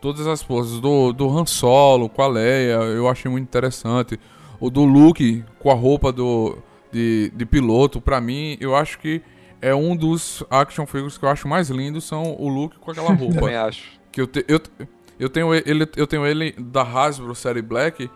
[0.00, 4.18] Todas as poses do, do Han Solo com a Leia, eu achei muito interessante.
[4.58, 6.56] O do Luke com a roupa do,
[6.90, 9.22] de, de piloto, pra mim, eu acho que
[9.60, 13.12] é um dos action figures que eu acho mais lindos, são o Luke com aquela
[13.14, 13.40] roupa.
[13.40, 14.00] Também acho.
[14.10, 14.60] Que eu, te, eu,
[15.18, 18.10] eu, tenho ele, eu tenho ele da Hasbro série Black,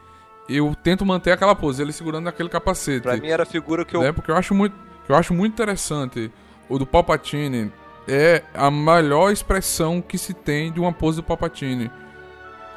[0.49, 3.03] eu tento manter aquela pose, ele segurando aquele capacete.
[3.03, 4.01] Pra mim era a figura que eu...
[4.01, 4.11] Né?
[4.11, 4.75] Porque eu acho muito,
[5.09, 6.33] eu acho muito interessante
[6.69, 7.73] o do Palpatine
[8.09, 11.91] é a melhor expressão que se tem de uma pose do Palpatine.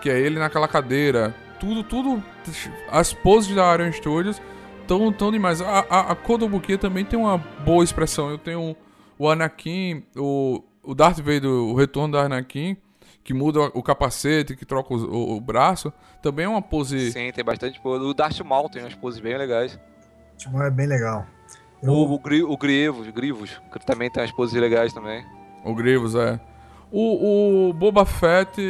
[0.02, 1.36] Que é ele naquela cadeira.
[1.60, 2.24] Tudo, tudo.
[2.90, 4.42] As poses da Iron Studios
[4.82, 5.62] estão tão demais.
[5.62, 8.30] A, a, a Kodobuki também tem uma boa expressão.
[8.30, 8.76] Eu tenho
[9.18, 12.78] o Anakin, o, o Darth Vader, o retorno do Anakin,
[13.24, 15.92] que muda o capacete, que troca o, o, o braço.
[16.22, 17.12] Também é uma pose.
[17.12, 18.06] Sim, tem bastante pose.
[18.06, 19.74] O Darth Maul tem umas poses bem legais.
[19.74, 21.26] O Darth Maul é bem legal.
[21.82, 21.92] Eu...
[21.94, 25.26] O, o, Gri, o Grivos, Grivos, que também tem umas poses legais também.
[25.64, 26.40] O Grivos, é.
[26.92, 28.62] O, o Boba Fett,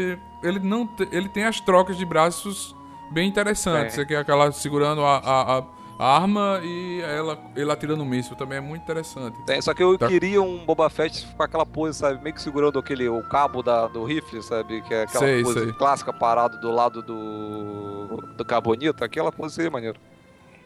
[0.44, 2.76] ele não te, ele tem as trocas de braços
[3.12, 3.98] bem interessantes.
[3.98, 4.06] É.
[4.06, 5.64] Que é aquela segurando a, a,
[6.00, 8.36] a arma e ela, ele atirando o míssil.
[8.36, 9.38] Também é muito interessante.
[9.48, 10.08] É, só que eu tá.
[10.08, 12.22] queria um Boba Fett com aquela pose, sabe?
[12.24, 14.82] Meio que segurando aquele, o cabo da, do rifle, sabe?
[14.82, 15.74] Que é aquela sei, pose sei.
[15.74, 19.04] clássica parado do lado do, do carbonito.
[19.04, 20.00] Aquela pose seria maneiro.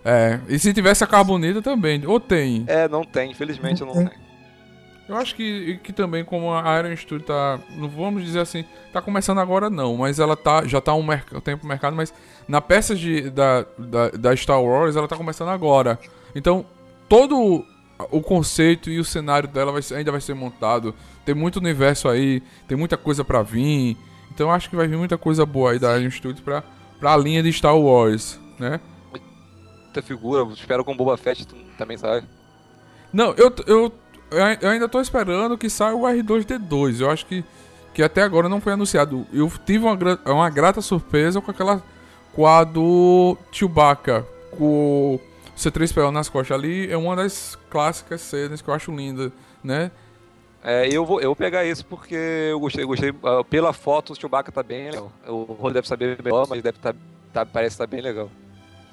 [0.04, 2.64] É, e se tivesse a carbonita também, ou tem?
[2.68, 4.18] É, não tem, infelizmente não, não tem.
[5.12, 7.60] Eu acho que, que também, como a Iron Studio tá.
[7.76, 10.66] Não vamos dizer assim, tá começando agora não, mas ela tá.
[10.66, 11.06] Já tá um
[11.44, 12.14] tempo no mercado, mas
[12.48, 16.00] na peça de, da, da, da, Star Wars ela tá começando agora.
[16.34, 16.66] Então,
[17.10, 17.66] todo
[18.10, 20.96] o conceito e o cenário dela vai, ainda vai ser montado.
[21.26, 23.98] Tem muito universo aí, tem muita coisa para vir.
[24.34, 26.64] Então eu acho que vai vir muita coisa boa aí da Iron Studios pra,
[27.02, 28.80] pra linha de Star Wars, né?
[29.91, 30.47] Muita figura.
[30.54, 31.45] Espero com o Boba Fett
[31.77, 32.23] também sai.
[33.12, 33.93] Não, eu, eu,
[34.62, 37.01] eu ainda tô esperando que saia o R2D2.
[37.01, 37.43] Eu acho que,
[37.93, 39.27] que até agora não foi anunciado.
[39.34, 41.84] Eu tive uma, uma grata surpresa com aquela.
[42.34, 44.25] com a do Chewbacca.
[44.51, 45.21] Com o
[45.58, 46.89] C3PO nas costas ali.
[46.89, 49.91] É uma das clássicas cenas que eu acho linda, né?
[50.63, 52.13] É, eu vou, eu vou pegar isso porque
[52.51, 55.12] eu gostei, gostei uh, pela foto o Chewbacca tá bem legal.
[55.27, 56.93] O rolo deve saber melhor, mas deve tá,
[57.34, 58.30] tá, parece estar tá bem legal.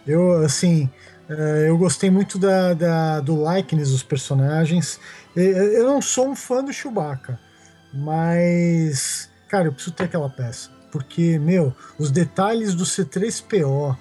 [0.09, 0.91] Eu, assim,
[1.29, 4.99] eh, eu gostei muito da, da, do likeness dos personagens.
[5.37, 7.39] Eu não sou um fã do Chewbacca,
[7.93, 10.71] mas, cara, eu preciso ter aquela peça.
[10.91, 13.97] Porque, meu, os detalhes do C3PO,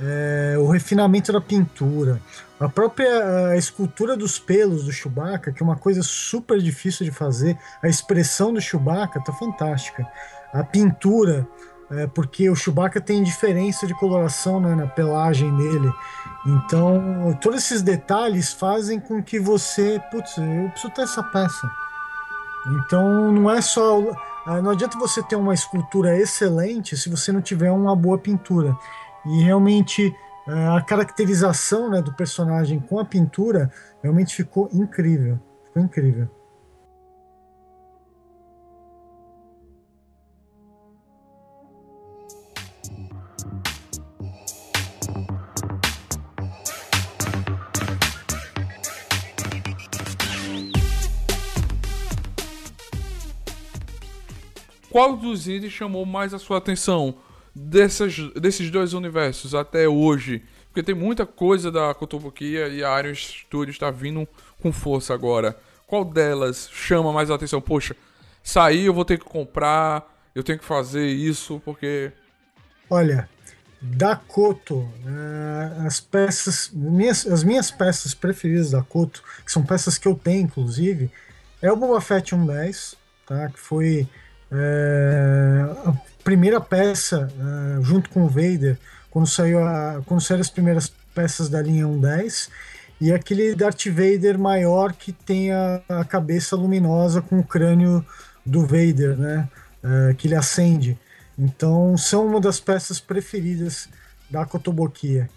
[0.00, 2.20] é, eh, o refinamento da pintura,
[2.58, 7.12] a própria a escultura dos pelos do Chewbacca, que é uma coisa super difícil de
[7.12, 10.06] fazer, a expressão do Chewbacca tá fantástica.
[10.52, 11.46] A pintura,
[11.90, 15.92] é, porque o Chewbacca tem diferença de coloração né, na pelagem dele.
[16.46, 21.70] Então, todos esses detalhes fazem com que você, putz, eu preciso ter essa peça.
[22.66, 24.00] Então, não é só.
[24.46, 28.76] Ah, não adianta você ter uma escultura excelente se você não tiver uma boa pintura.
[29.26, 30.14] E realmente
[30.46, 33.70] é, a caracterização né, do personagem com a pintura
[34.02, 35.40] realmente ficou incrível.
[35.64, 36.28] Ficou incrível.
[54.94, 57.16] Qual dos itens chamou mais a sua atenção
[57.52, 60.44] desses dois universos até hoje?
[60.68, 64.24] Porque tem muita coisa da Kotobukiya e a Iron Studio está vindo
[64.62, 65.58] com força agora.
[65.84, 67.60] Qual delas chama mais a atenção?
[67.60, 67.96] Poxa,
[68.40, 72.12] sair eu vou ter que comprar, eu tenho que fazer isso porque.
[72.88, 73.28] Olha,
[73.82, 79.98] da Koto, uh, as peças, minhas, as minhas peças preferidas da Koto, que são peças
[79.98, 81.10] que eu tenho, inclusive,
[81.60, 82.94] é o Boba Fett 110,
[83.26, 83.48] tá?
[83.48, 84.08] que foi
[84.54, 88.78] uh, a primeira peça, uh, junto com o Vader,
[89.10, 92.50] quando, saiu a, quando saíram as primeiras peças da linha 110,
[93.00, 98.04] e aquele Darth Vader maior que tem a, a cabeça luminosa com o crânio
[98.46, 99.48] do Vader, né?
[100.16, 100.98] que ele acende.
[101.38, 103.88] Então, são uma das peças preferidas
[104.30, 105.28] da Kotobukiya.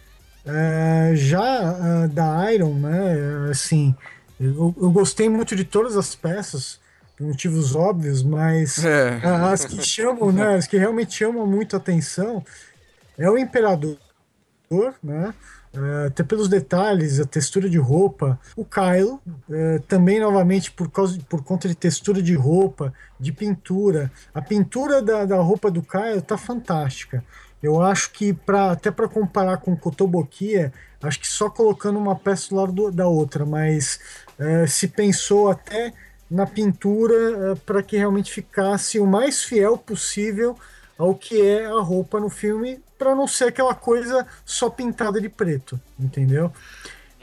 [0.45, 3.93] É, já uh, da Iron, né, assim,
[4.39, 6.79] eu, eu, gostei muito de todas as peças,
[7.17, 9.19] por motivos óbvios, mas é.
[9.25, 12.45] as que chamam, né, as que realmente chamam muito atenção
[13.17, 13.97] é o Imperador,
[15.03, 15.33] né,
[15.77, 18.39] Uh, até pelos detalhes, a textura de roupa.
[18.55, 24.11] O Kylo, uh, também novamente por, causa, por conta de textura de roupa, de pintura.
[24.33, 27.23] A pintura da, da roupa do Kylo tá fantástica.
[27.61, 32.49] Eu acho que pra, até para comparar com Kotobukiya, acho que só colocando uma peça
[32.49, 33.99] do lado do, da outra, mas
[34.39, 35.93] uh, se pensou até
[36.29, 40.57] na pintura para que realmente ficasse o mais fiel possível
[40.97, 45.29] ao que é a roupa no filme, para não ser aquela coisa só pintada de
[45.29, 46.51] preto, entendeu?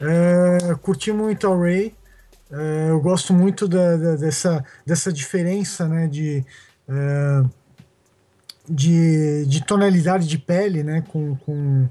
[0.01, 1.95] É, curti muito a Ray,
[2.51, 6.45] é, eu gosto muito da, da, dessa, dessa diferença né, de,
[6.89, 7.43] é,
[8.69, 11.89] de, de, tonalidade de pele né, com, com,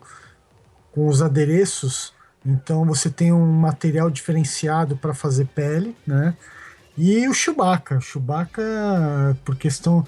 [0.91, 2.13] com os adereços.
[2.45, 6.36] Então você tem um material diferenciado para fazer pele, né?
[6.98, 8.64] E o Chewbacca, Chewbacca
[9.44, 10.06] por questão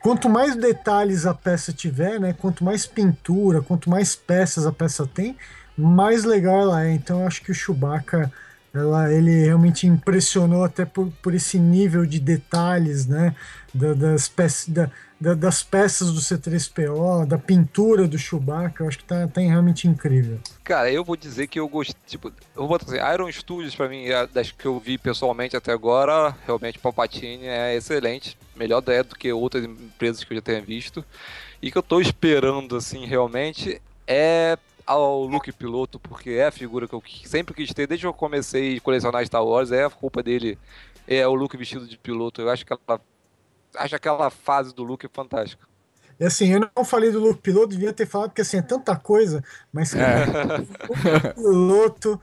[0.00, 5.06] quanto mais detalhes a peça tiver, né, quanto mais pintura, quanto mais peças a peça
[5.06, 5.36] tem,
[5.76, 6.92] mais legal ela é.
[6.92, 8.32] Então eu acho que o Chewbacca
[8.72, 13.34] ela, ele realmente impressionou até por, por esse nível de detalhes, né,
[13.74, 18.98] da, das, peças, da, da, das peças do C3PO, da pintura do Chewbacca, eu acho
[18.98, 20.38] que tá, tá realmente incrível.
[20.62, 23.88] Cara, eu vou dizer que eu gostei, tipo, eu vou botar assim, Iron Studios pra
[23.88, 29.02] mim, é das que eu vi pessoalmente até agora, realmente Palpatine é excelente, melhor ideia
[29.02, 31.04] do que outras empresas que eu já tenha visto,
[31.60, 36.88] e que eu tô esperando, assim, realmente, é ao Luke Piloto, porque é a figura
[36.88, 39.90] que eu sempre quis ter, desde que eu comecei a colecionar Star Wars, é a
[39.90, 40.58] culpa dele,
[41.06, 42.40] é o Luke vestido de piloto.
[42.40, 43.00] Eu acho que ela,
[43.78, 45.66] acho aquela fase do Luke fantástica.
[46.20, 48.96] E assim, eu não falei do Luke Piloto, devia ter falado, porque assim, é tanta
[48.96, 51.30] coisa, mas cara, é.
[51.30, 52.20] o Piloto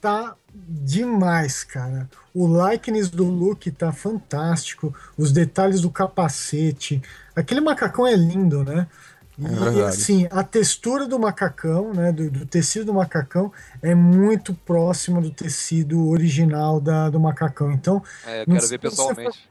[0.00, 2.08] tá demais, cara.
[2.32, 7.02] O likeness do Luke tá fantástico, os detalhes do capacete.
[7.34, 8.86] Aquele macacão é lindo, né?
[9.36, 13.52] E, é assim, a textura do macacão, né, do, do, tecido do macacão,
[13.82, 17.72] é muito próxima do tecido original da, do macacão.
[17.72, 19.48] Então, é, eu quero ver pessoalmente.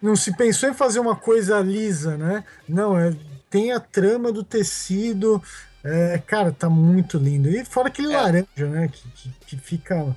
[0.00, 2.44] Não se pensou em fazer uma coisa lisa, né?
[2.68, 3.14] Não, é,
[3.48, 5.42] tem a trama do tecido.
[5.82, 7.48] É, cara, tá muito lindo.
[7.48, 8.16] E fora aquele é.
[8.16, 8.88] laranja, né?
[8.88, 10.16] Que, que, que, fica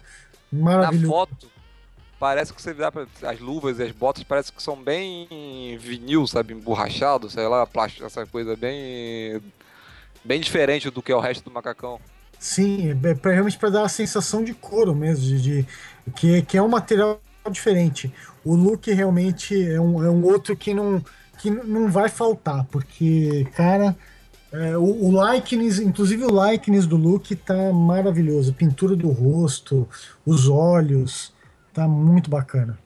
[0.52, 1.08] maravilhoso.
[1.08, 1.52] Na foto,
[2.20, 6.28] parece que você dá pra, as luvas e as botas parece que são bem vinil,
[6.28, 9.42] sabe, emborrachado, sei lá, plástico, essa coisa bem
[10.24, 12.00] bem diferente do que é o resto do macacão.
[12.38, 15.66] Sim, é pra, realmente para dar a sensação de couro mesmo, de, de,
[16.16, 18.14] que, que é um material diferente.
[18.50, 21.04] O look realmente é um, é um outro que não,
[21.38, 23.96] que não vai faltar, porque, cara,
[24.52, 28.54] é, o, o likeness, inclusive o likeness do look tá maravilhoso.
[28.54, 29.88] Pintura do rosto,
[30.26, 31.34] os olhos,
[31.74, 32.78] Tá muito bacana.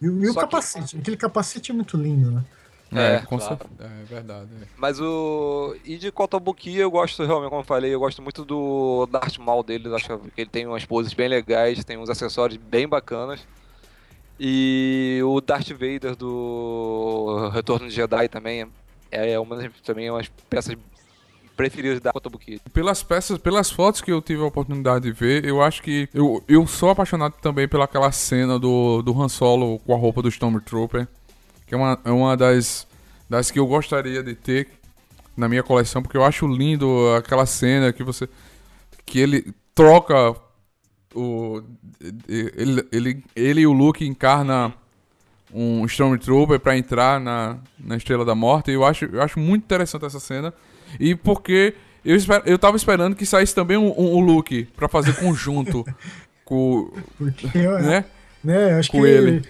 [0.00, 1.00] E, e o capacete, que...
[1.00, 2.44] aquele capacete é muito lindo, né?
[2.90, 3.58] É, é, com claro.
[3.80, 4.48] é verdade.
[4.62, 4.66] É.
[4.76, 5.76] Mas o.
[5.84, 9.62] E de Kotobuki eu gosto realmente, como eu falei, eu gosto muito do Darth Maul
[9.62, 9.94] dele.
[9.94, 13.40] Acho que ele tem umas poses bem legais, tem uns acessórios bem bacanas.
[14.38, 18.66] E o Darth Vader do Retorno de Jedi também
[19.10, 20.76] é uma das também umas peças
[21.56, 22.60] preferidos da Kotobuki.
[22.72, 26.42] Pelas peças, pelas fotos que eu tive a oportunidade de ver, eu acho que eu,
[26.46, 31.08] eu sou apaixonado também pelaquela cena do, do Han Solo com a roupa do Stormtrooper,
[31.66, 32.86] que é uma, é uma das,
[33.28, 34.68] das que eu gostaria de ter
[35.36, 38.28] na minha coleção, porque eu acho lindo aquela cena que você
[39.04, 40.36] que ele troca
[41.14, 41.62] o
[42.30, 44.74] ele, ele, ele e o Luke encarna
[45.52, 48.70] um Stormtrooper para entrar na, na Estrela da Morte.
[48.70, 50.52] E eu acho, eu acho muito interessante essa cena.
[50.98, 54.88] E porque eu, esper, eu tava esperando que saísse também um, um, um look pra
[54.88, 55.84] fazer conjunto
[56.44, 56.92] com.
[57.16, 58.04] Porque, né?
[58.42, 58.74] né?
[58.74, 59.42] Acho com que ele.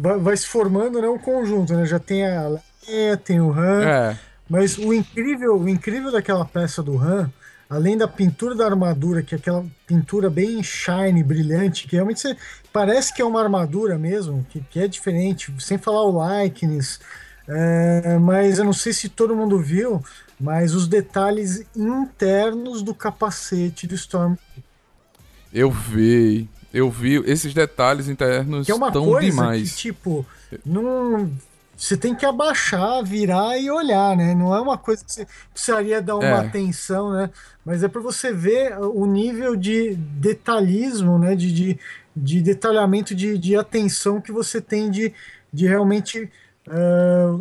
[0.00, 1.84] Vai, vai, se formando né, um conjunto, né?
[1.84, 2.48] Já tem a
[2.86, 3.82] Leia, tem o Han.
[3.82, 4.18] É.
[4.48, 7.30] Mas o incrível, o incrível daquela peça do Han,
[7.68, 12.36] além da pintura da armadura, que é aquela pintura bem shiny, brilhante, que realmente você,
[12.72, 17.00] parece que é uma armadura mesmo, que, que é diferente, sem falar o likeness.
[17.46, 20.02] É, mas eu não sei se todo mundo viu,
[20.38, 24.36] mas os detalhes internos do capacete do Storm.
[25.52, 29.72] Eu vi, eu vi esses detalhes internos que é uma tão coisa demais.
[29.72, 30.26] que, tipo,
[30.64, 31.30] não
[31.78, 34.34] você tem que abaixar, virar e olhar, né?
[34.34, 36.46] Não é uma coisa que você precisaria dar uma É.
[36.46, 37.30] atenção, né?
[37.64, 41.36] Mas é para você ver o nível de detalhismo, né?
[41.36, 41.78] De, de,
[42.16, 45.14] de detalhamento, de, de atenção que você tem de,
[45.52, 46.28] de realmente
[46.68, 47.38] ah,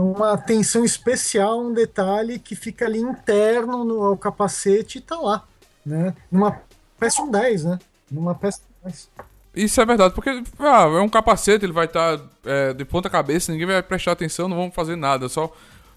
[0.00, 5.44] uma atenção especial, um detalhe que fica ali interno no, ao capacete e tá lá,
[5.84, 6.12] né?
[6.30, 6.60] Numa
[6.98, 7.78] peça um 10, né?
[8.10, 9.08] Numa peça 10.
[9.56, 12.20] Isso é verdade, porque ah, é um capacete, ele vai estar
[12.76, 15.30] de ponta cabeça, ninguém vai prestar atenção, não vamos fazer nada.
[15.30, 15.50] Só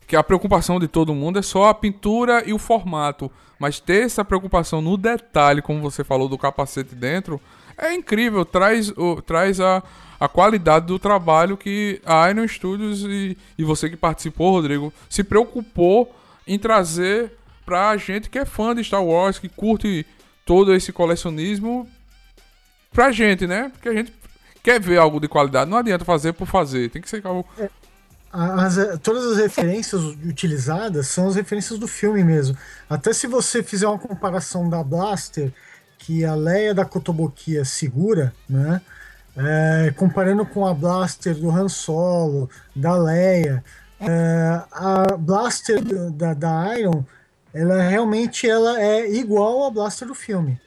[0.08, 3.30] que a preocupação de todo mundo é só a pintura e o formato.
[3.60, 7.40] Mas ter essa preocupação no detalhe, como você falou do capacete dentro,
[7.78, 8.46] é incrível.
[8.46, 9.84] Traz, o, traz a,
[10.18, 15.22] a qualidade do trabalho que a Iron Studios e, e você que participou, Rodrigo, se
[15.22, 16.16] preocupou
[16.48, 17.34] em trazer
[17.66, 20.06] pra gente que é fã de Star Wars, que curte
[20.46, 21.88] todo esse colecionismo
[22.92, 23.70] pra gente, né?
[23.74, 24.14] Porque a gente
[24.64, 25.70] quer ver algo de qualidade.
[25.70, 26.90] Não adianta fazer por fazer.
[26.90, 27.48] Tem que ser algo.
[28.32, 32.56] As- todas as referências utilizadas são as referências do filme mesmo.
[32.90, 35.52] Até se você fizer uma comparação da Blaster
[35.98, 38.82] que a Leia da Kotobukiya segura, né?
[39.36, 43.64] É, comparando com a Blaster do Han Solo, da Leia,
[44.00, 47.04] é, a Blaster da, da Iron,
[47.54, 50.60] ela realmente ela é igual à Blaster do filme.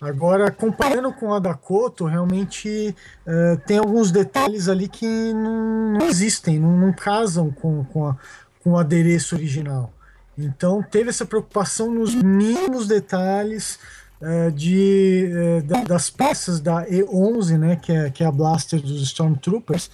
[0.00, 2.94] Agora, comparando com a da Koto, realmente
[3.26, 8.16] eh, tem alguns detalhes ali que não, não existem, não, não casam com, com, a-
[8.62, 9.90] com o adereço original.
[10.36, 13.78] Então, teve essa preocupação nos mínimos detalhes
[14.20, 18.80] eh, de, eh, da- das peças da E11, né, que é, que é a blaster
[18.82, 19.90] dos Stormtroopers,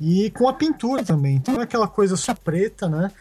[0.00, 1.36] e com a pintura também.
[1.36, 3.12] Então, é aquela coisa só preta, né?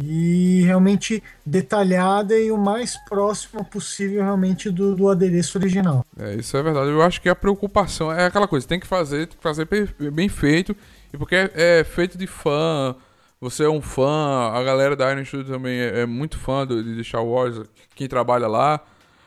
[0.00, 6.04] E realmente detalhada e o mais próximo possível realmente do, do adereço original.
[6.18, 6.90] É, isso é verdade.
[6.90, 9.68] Eu acho que a preocupação é aquela coisa, tem que fazer, tem que fazer
[10.12, 10.74] bem feito.
[11.12, 12.94] E porque é, é feito de fã,
[13.40, 16.82] você é um fã, a galera da Iron Studio também é, é muito fã do,
[16.82, 17.60] de Star Wars,
[17.94, 18.80] quem trabalha lá.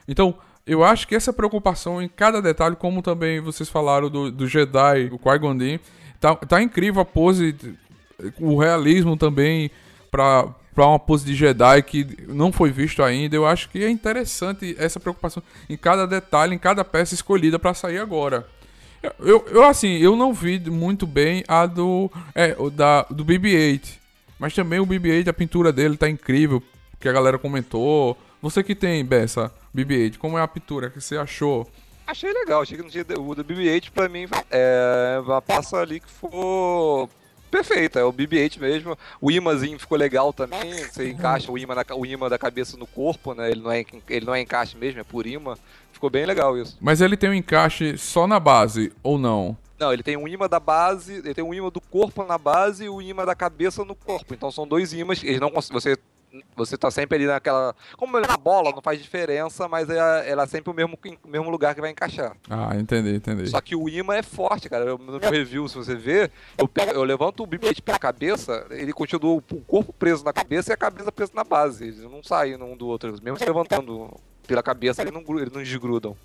[0.08, 4.48] Então, eu acho que essa preocupação em cada detalhe, como também vocês falaram do, do
[4.48, 5.58] Jedi, o Qui-Gon
[6.20, 7.56] tá, tá incrível a pose,
[8.40, 9.70] o realismo também
[10.16, 13.36] pra, pra uma pose de Jedi que não foi visto ainda.
[13.36, 17.74] Eu acho que é interessante essa preocupação em cada detalhe, em cada peça escolhida pra
[17.74, 18.48] sair agora.
[19.20, 24.00] Eu, eu, assim, eu não vi muito bem a do, é, da, do BB-8.
[24.40, 26.64] Mas também o BB-8, a pintura dele tá incrível,
[27.00, 28.18] que a galera comentou.
[28.42, 31.70] Você que tem, Bessa, BB-8, como é a pintura que você achou?
[32.08, 33.06] Achei legal, achei que não tinha.
[33.20, 37.10] O do BB-8 pra mim é uma peça ali que ficou
[37.56, 38.98] perfeita, é o BB-8 mesmo.
[39.22, 42.86] O imãzinho ficou legal também, você encaixa o imã, na, o imã da cabeça no
[42.86, 43.50] corpo, né?
[43.50, 45.56] Ele não, é, ele não é encaixe mesmo, é por imã.
[45.94, 46.78] Ficou bem legal isso.
[46.82, 49.58] Mas ele tem um encaixe só na base, ou não?
[49.80, 52.86] Não, ele tem um imã da base, ele tem um imã do corpo na base
[52.86, 54.34] e o imã da cabeça no corpo.
[54.34, 55.98] Então são dois imãs, eles não você
[56.56, 60.30] você tá sempre ali naquela, como ele é na bola, não faz diferença, mas é,
[60.30, 62.36] ela é sempre o mesmo o mesmo lugar que vai encaixar.
[62.50, 63.48] Ah, entendi, entendi.
[63.50, 64.86] Só que o imã é forte, cara.
[64.86, 68.66] Eu, no meu review, se você ver, eu, pego- eu levanto o BB-8 pela cabeça,
[68.72, 71.86] ele continua o corpo preso na cabeça e a cabeça presa na base.
[71.86, 73.14] Eles não saem um do outro.
[73.22, 74.10] Mesmo se levantando
[74.48, 76.16] pela cabeça, eles não, eles não desgrudam.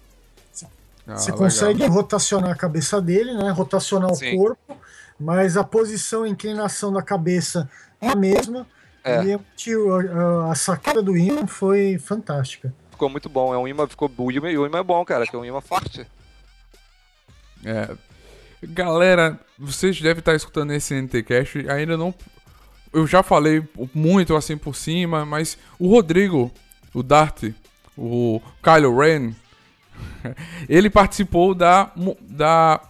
[1.07, 1.39] Ah, Você legal.
[1.47, 3.51] consegue rotacionar a cabeça dele, né?
[3.51, 4.35] Rotacionar Sim.
[4.35, 4.77] o corpo,
[5.19, 7.69] mas a posição e inclinação da cabeça
[8.01, 8.67] é a mesma.
[9.05, 9.23] É.
[9.25, 12.73] E tio, a, a sacada do imã foi fantástica.
[12.91, 13.55] Ficou muito bom.
[13.55, 15.61] É um imã, ficou, o imã, o imã é bom, cara, que é um imã
[15.61, 16.07] forte.
[17.65, 17.89] É.
[18.63, 21.69] Galera, vocês devem estar escutando esse NTCast.
[21.71, 22.15] Ainda não.
[22.93, 26.53] Eu já falei muito assim por cima, mas o Rodrigo,
[26.93, 27.53] o Dart,
[27.97, 29.33] o Kylo Ren,
[30.69, 31.91] ele participou da,
[32.23, 32.81] da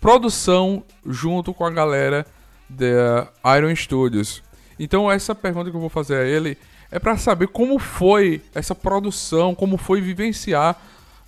[0.00, 2.26] produção junto com a galera
[2.68, 4.42] da Iron Studios.
[4.80, 6.56] Então essa pergunta que eu vou fazer a ele
[6.90, 10.80] é para saber como foi essa produção, como foi vivenciar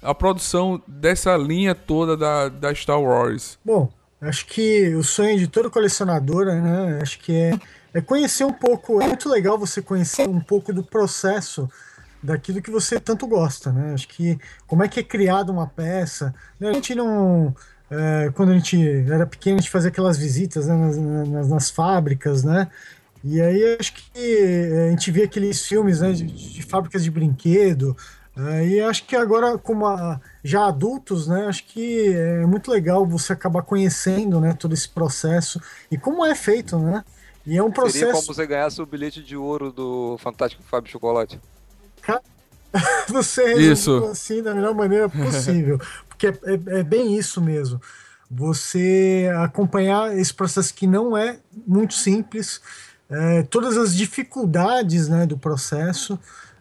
[0.03, 3.59] a produção dessa linha toda da, da Star Wars.
[3.65, 6.99] Bom, acho que o sonho de todo colecionador, né?
[7.01, 7.61] Acho que é,
[7.95, 9.01] é conhecer um pouco.
[9.01, 11.69] É muito legal você conhecer um pouco do processo
[12.23, 13.95] daquilo que você tanto gosta, né?
[13.95, 16.35] Acho que como é que é criada uma peça.
[16.59, 17.55] né, A gente não.
[17.91, 21.71] é, quando a gente era pequeno, a gente fazia aquelas visitas né, nas, nas, nas
[21.71, 22.69] fábricas, né?
[23.25, 27.11] E aí acho que eh, a gente vê aqueles filmes né, de, de fábricas de
[27.11, 27.97] brinquedo,
[28.37, 33.07] uh, e acho que agora, como a, já adultos, né, acho que é muito legal
[33.07, 35.61] você acabar conhecendo né, todo esse processo
[35.91, 37.05] e como é feito, né?
[37.47, 37.99] E é um processo.
[37.99, 41.41] Seria como você ganhasse o bilhete de ouro do Fantástico Fábio Chocolate.
[43.09, 44.05] você isso.
[44.05, 45.81] assim da melhor maneira possível.
[46.09, 47.81] porque é, é, é bem isso mesmo
[48.35, 52.63] você acompanhar esse processo que não é muito simples,
[53.13, 56.19] é, todas as dificuldades né, do processo,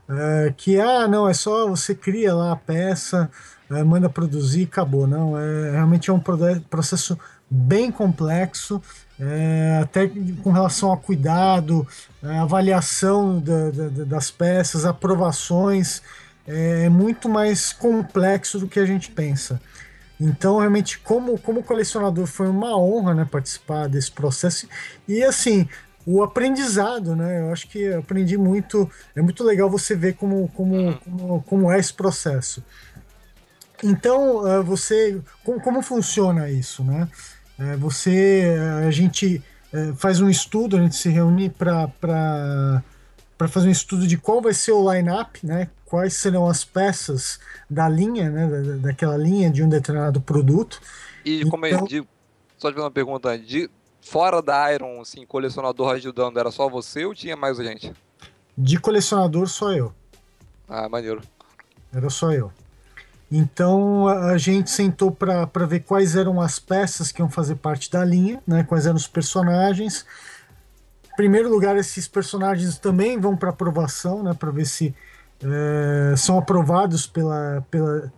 [0.09, 3.31] é, que ah, não, é só você cria lá a peça,
[3.69, 5.07] é, manda produzir e acabou.
[5.07, 6.21] Não, é, realmente é um
[6.69, 7.17] processo
[7.49, 8.81] bem complexo,
[9.17, 10.09] é, até
[10.43, 11.87] com relação a cuidado,
[12.21, 16.01] é, avaliação da, da, das peças, aprovações,
[16.45, 19.61] é muito mais complexo do que a gente pensa.
[20.19, 24.67] Então, realmente, como, como colecionador, foi uma honra né, participar desse processo.
[25.07, 25.67] E, assim,
[26.05, 27.41] o aprendizado, né?
[27.41, 28.89] Eu acho que aprendi muito.
[29.15, 32.63] É muito legal você ver como, como, como, como é esse processo.
[33.83, 35.21] Então, uh, você.
[35.43, 37.07] Como, como funciona isso, né?
[37.59, 38.55] Uh, você.
[38.87, 39.41] A gente
[39.95, 41.87] faz um estudo, a gente se reúne para
[43.37, 45.69] para fazer um estudo de qual vai ser o line-up, né?
[45.91, 47.37] quais serão as peças
[47.69, 48.47] da linha, né?
[48.47, 50.79] Da, daquela linha de um determinado produto.
[51.25, 52.07] E então, como é, de,
[52.57, 53.69] só de uma pergunta, de,
[54.01, 57.93] fora da Iron, assim, colecionador ajudando, era só você ou tinha mais gente?
[58.57, 59.93] De colecionador, só eu.
[60.67, 61.21] Ah, maneiro.
[61.93, 62.51] Era só eu.
[63.31, 68.03] Então a gente sentou para ver quais eram as peças que iam fazer parte da
[68.03, 68.63] linha, né?
[68.63, 70.05] quais eram os personagens,
[71.15, 74.95] primeiro lugar, esses personagens também vão para aprovação, né, para ver se
[75.43, 78.11] é, são aprovados pela, pela,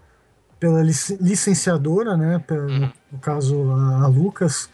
[0.57, 2.91] pela licenciadora, né, pela, no, uhum.
[3.11, 4.69] no caso a, a, Lucas.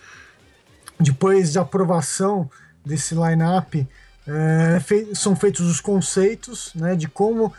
[1.00, 2.50] Depois de aprovação
[2.86, 3.88] desse line-up,
[4.28, 7.54] é, fei são feitos os conceitos né, de como,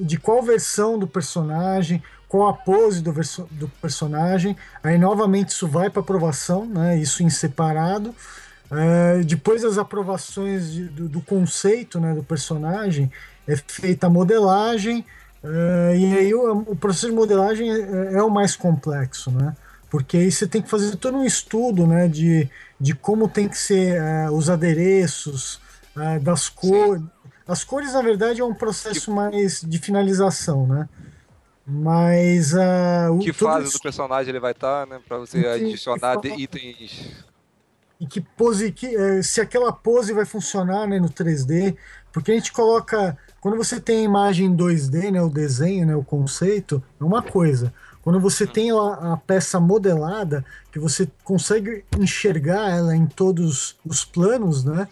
[0.00, 3.12] de qual versão do personagem, qual a pose do,
[3.50, 4.56] do personagem.
[4.82, 8.14] Aí novamente isso vai para aprovação, né, isso em separado.
[8.70, 13.10] É, depois das aprovações de, do, do, conceito né, do personagem,
[13.46, 15.06] é feita a modelagem,
[15.42, 19.56] é, e aí o, o, processo de modelagem é, é, o mais complexo, né?
[19.88, 22.50] Porque aí você tem que fazer todo um estudo né, de,
[22.80, 25.60] de como tem que ser é, os adereços,
[25.96, 27.02] é, das cores.
[27.46, 30.88] As cores, na verdade, é um processo mais de finalização, né?
[31.66, 32.52] Mas.
[32.52, 33.78] Uh, que fase isso...
[33.78, 35.00] do personagem ele vai estar, tá, né?
[35.06, 37.24] Para você que, adicionar que itens
[38.00, 41.76] e que pose que se aquela pose vai funcionar né, no 3D,
[42.12, 46.04] porque a gente coloca quando você tem a imagem 2D, né, o desenho, né, o
[46.04, 47.72] conceito, é uma coisa.
[48.08, 50.42] Quando você tem a, a peça modelada,
[50.72, 54.88] que você consegue enxergar ela em todos os planos, né,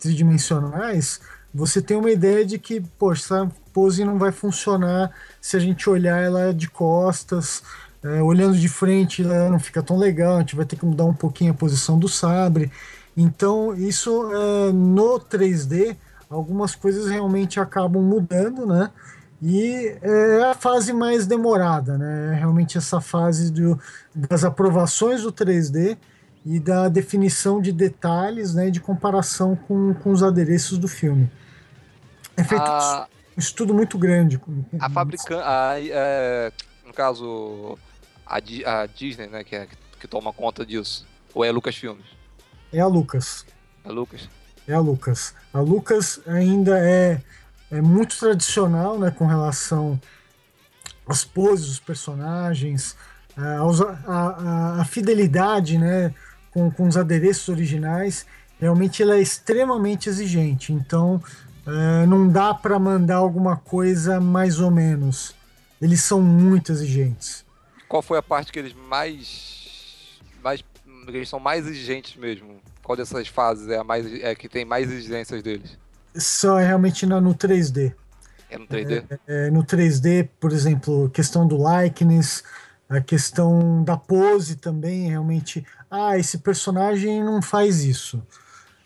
[0.00, 1.20] tridimensionais,
[1.52, 5.10] você tem uma ideia de que, poxa, essa pose não vai funcionar
[5.42, 7.62] se a gente olhar ela de costas,
[8.02, 11.04] é, olhando de frente ela não fica tão legal, a gente vai ter que mudar
[11.04, 12.72] um pouquinho a posição do sabre.
[13.14, 15.94] Então, isso é, no 3D,
[16.30, 18.90] algumas coisas realmente acabam mudando, né?
[19.42, 22.32] E é a fase mais demorada, né?
[22.32, 23.78] É realmente essa fase do,
[24.14, 25.98] das aprovações do 3D
[26.46, 28.70] e da definição de detalhes, né?
[28.70, 31.30] De comparação com, com os adereços do filme.
[32.36, 33.06] É feito a...
[33.36, 34.40] um estudo muito grande.
[34.78, 35.42] A fabricante,
[35.90, 36.52] é,
[36.86, 37.78] no caso,
[38.26, 39.68] a, a Disney, né, que, é,
[40.00, 41.06] que toma conta disso?
[41.34, 42.06] Ou é a Lucasfilmes?
[42.72, 43.44] É a Lucas.
[43.84, 44.28] É a Lucas?
[44.66, 45.34] É a Lucas.
[45.52, 47.20] A Lucas ainda é,
[47.76, 50.00] é muito tradicional, né, com relação
[51.06, 52.96] às poses dos personagens,
[53.36, 53.60] a,
[54.06, 56.14] a, a fidelidade, né,
[56.50, 58.26] com, com os adereços originais.
[58.60, 60.72] Realmente ela é extremamente exigente.
[60.72, 61.22] Então,
[61.66, 65.34] é, não dá para mandar alguma coisa mais ou menos.
[65.80, 67.44] Eles são muito exigentes
[67.94, 70.18] qual foi a parte que eles mais.
[70.42, 70.64] mais
[71.06, 72.60] eles são mais exigentes mesmo?
[72.82, 75.78] Qual dessas fases é a mais é que tem mais exigências deles?
[76.14, 77.92] Só é realmente no, no 3D.
[78.48, 79.04] É no 3D?
[79.10, 82.44] É, é, no 3D, por exemplo, questão do likeness,
[82.88, 85.66] a questão da pose também, realmente.
[85.90, 88.22] Ah, esse personagem não faz isso.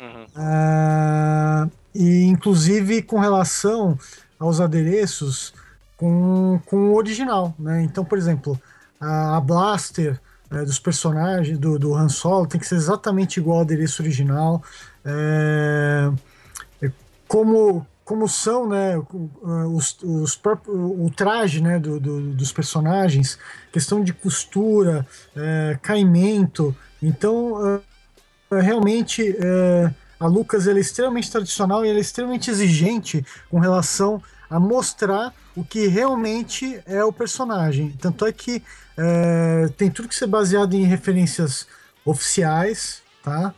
[0.00, 0.26] Uhum.
[0.34, 3.98] Ah, e inclusive com relação
[4.38, 5.52] aos adereços
[5.96, 7.82] com, com o original, né?
[7.82, 8.58] Então, por exemplo,
[9.00, 10.18] a, blaster
[10.50, 14.62] é, dos personagens do, do Han Solo tem que ser exatamente igual ao adereço original.
[15.04, 16.10] É
[17.28, 18.94] como, como são né,
[19.70, 23.38] os, os o traje né, do, do, dos personagens,
[23.70, 25.06] questão de costura,
[25.36, 26.74] é, caimento.
[27.02, 27.82] Então,
[28.50, 34.58] é, realmente, é, a Lucas é extremamente tradicional e é extremamente exigente com relação a
[34.58, 37.94] mostrar o que realmente é o personagem.
[38.00, 38.62] Tanto é que
[39.76, 41.68] tem tudo que ser baseado em referências
[42.04, 43.54] oficiais, tá?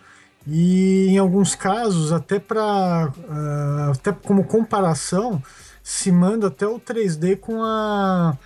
[0.47, 5.43] E em alguns casos, até para uh, ah, até como comparação,
[5.83, 8.37] se manda até o 3D com a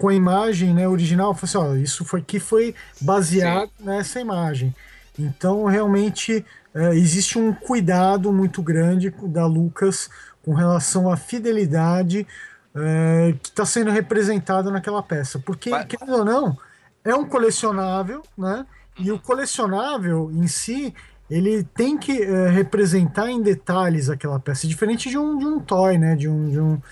[0.00, 1.36] com a imagem né, original.
[1.40, 3.84] Assim, ó, isso foi que foi baseado Sim.
[3.84, 4.74] nessa imagem.
[5.18, 6.44] Então, realmente,
[6.74, 10.08] é, existe um cuidado muito grande da Lucas
[10.42, 12.26] com relação à fidelidade
[12.74, 15.38] é, que está sendo representada naquela peça.
[15.38, 15.86] Porque, Mas...
[15.86, 16.56] querendo ou não,
[17.04, 18.64] é um colecionável, né?
[18.98, 20.94] E o colecionável em si,
[21.30, 25.96] ele tem que é, representar em detalhes aquela peça, diferente de um, de um toy,
[25.96, 26.16] né?
[26.16, 26.82] De, um, de, um,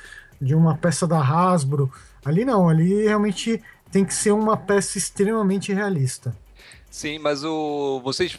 [0.41, 1.91] de uma peça da Hasbro.
[2.25, 3.61] Ali não, ali realmente
[3.91, 6.37] tem que ser uma peça extremamente realista.
[6.91, 8.39] Sim, mas o vocês,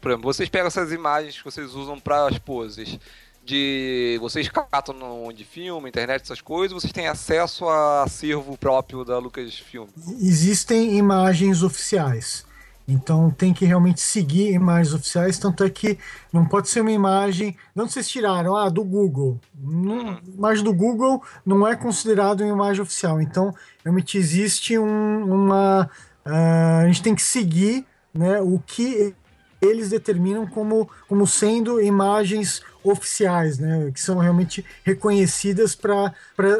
[0.00, 2.98] por exemplo, vocês pegam essas imagens que vocês usam para as poses
[3.44, 4.94] de vocês catam
[5.34, 9.88] de filme, internet, essas coisas, vocês têm acesso a acervo próprio da Lucasfilm?
[10.20, 12.44] Existem imagens oficiais.
[12.90, 15.98] Então tem que realmente seguir imagens oficiais, tanto é que
[16.32, 17.56] não pode ser uma imagem.
[17.74, 19.38] Não vocês tiraram, ah, do Google.
[19.54, 20.18] Não, uhum.
[20.36, 23.20] imagem do Google não é considerado uma imagem oficial.
[23.20, 25.88] Então, realmente existe um, uma.
[26.26, 29.14] Uh, a gente tem que seguir né, o que
[29.60, 36.14] eles determinam como, como sendo imagens oficiais, né, que são realmente reconhecidas para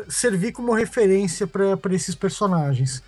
[0.08, 3.02] servir como referência para esses personagens.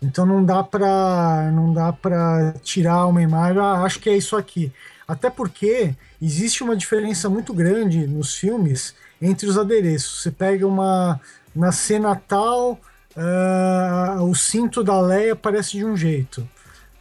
[0.00, 4.36] Então não dá para não dá para tirar uma imagem, ah, acho que é isso
[4.36, 4.72] aqui.
[5.08, 10.22] Até porque existe uma diferença muito grande nos filmes entre os adereços.
[10.22, 11.20] Você pega uma
[11.54, 12.78] na cena tal,
[13.16, 16.46] uh, o cinto da Leia parece de um jeito.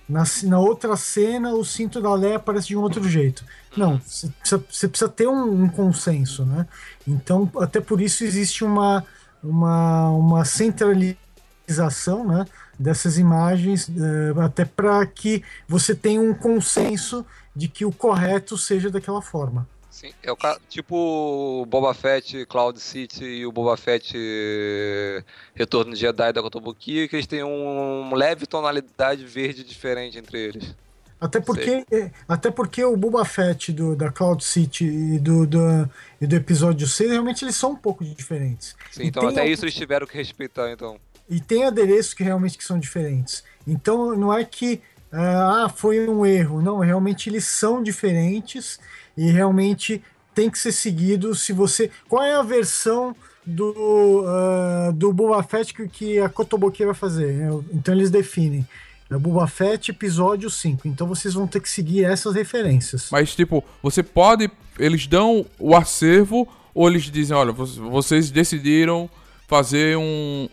[0.07, 3.43] Na, na outra cena, o cinto da Leia aparece de um outro jeito.
[3.75, 6.67] Não, você precisa, precisa, ter um, um, consenso, né?
[7.07, 9.03] Então, até por isso existe uma,
[9.43, 12.45] uma, uma centralização, né?
[12.77, 18.89] Dessas imagens, uh, até para que você tenha um consenso de que o correto seja
[18.89, 19.67] daquela forma.
[19.95, 25.23] Sim, é o tipo o Boba Fett, Cloud City e o Boba Fett eh,
[25.53, 30.75] Retorno de Jedi da Kotobuki, que eles têm um, leve tonalidade verde diferente entre eles.
[31.19, 35.89] Até porque, é, até porque o Boba Fett do, da Cloud City e do, do,
[36.19, 38.75] e do episódio 6, realmente eles são um pouco diferentes.
[38.91, 40.99] Sim, e então até isso eles tiveram que respeitar, então.
[41.29, 43.43] E tem adereços que realmente que são diferentes.
[43.67, 46.61] Então não é que ah, foi um erro.
[46.61, 48.79] Não, realmente eles são diferentes
[49.17, 50.03] e realmente
[50.33, 51.89] tem que ser seguido se você.
[52.09, 53.15] Qual é a versão
[53.45, 57.49] do, uh, do Boba Fett que, que a Kotobuki vai fazer?
[57.71, 58.67] Então eles definem.
[59.09, 60.87] É Boba Fett episódio 5.
[60.87, 63.09] Então vocês vão ter que seguir essas referências.
[63.11, 64.51] Mas, tipo, você pode.
[64.77, 69.09] Eles dão o acervo ou eles dizem: olha, vocês decidiram
[69.47, 70.49] fazer um,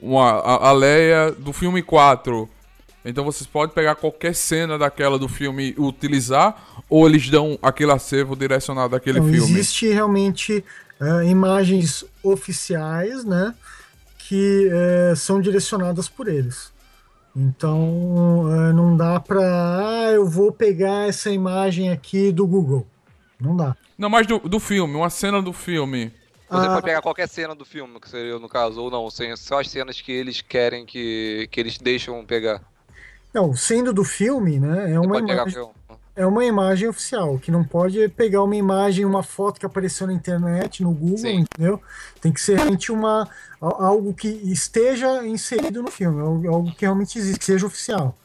[0.00, 2.48] uma, a, a Leia do filme 4.
[3.04, 7.92] Então vocês podem pegar qualquer cena daquela do filme e utilizar, ou eles dão aquele
[7.92, 9.52] acervo direcionado àquele então, filme?
[9.52, 10.64] Existe realmente
[11.00, 13.54] uh, imagens oficiais, né?
[14.18, 16.72] Que uh, são direcionadas por eles.
[17.34, 19.40] Então uh, não dá pra.
[19.40, 22.86] Ah, eu vou pegar essa imagem aqui do Google.
[23.40, 23.76] Não dá.
[23.96, 26.12] Não, mas do, do filme, uma cena do filme.
[26.48, 26.70] Você ah.
[26.70, 30.00] pode pegar qualquer cena do filme, que seria no caso, ou não, só as cenas
[30.00, 32.62] que eles querem que, que eles deixam pegar.
[33.34, 34.92] Não, sendo do filme, né?
[34.92, 35.68] É uma, imagem,
[36.14, 40.12] é uma imagem oficial, que não pode pegar uma imagem, uma foto que apareceu na
[40.12, 41.40] internet, no Google, Sim.
[41.40, 41.80] entendeu?
[42.20, 43.28] Tem que ser realmente uma,
[43.60, 48.16] algo que esteja inserido no filme, algo que realmente existe, que seja oficial.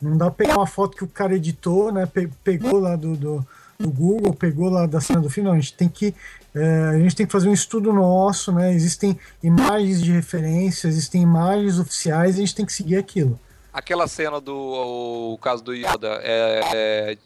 [0.00, 2.08] Não dá pra pegar uma foto que o cara editou, né?
[2.42, 3.46] Pegou lá do, do,
[3.78, 6.12] do Google, pegou lá da cena do filme, não, a gente tem que
[6.54, 8.72] é, a gente tem que fazer um estudo nosso, né?
[8.72, 13.40] Existem imagens de referência, existem imagens oficiais, a gente tem que seguir aquilo.
[13.72, 17.18] Aquela cena do o, caso do Yoda é, é,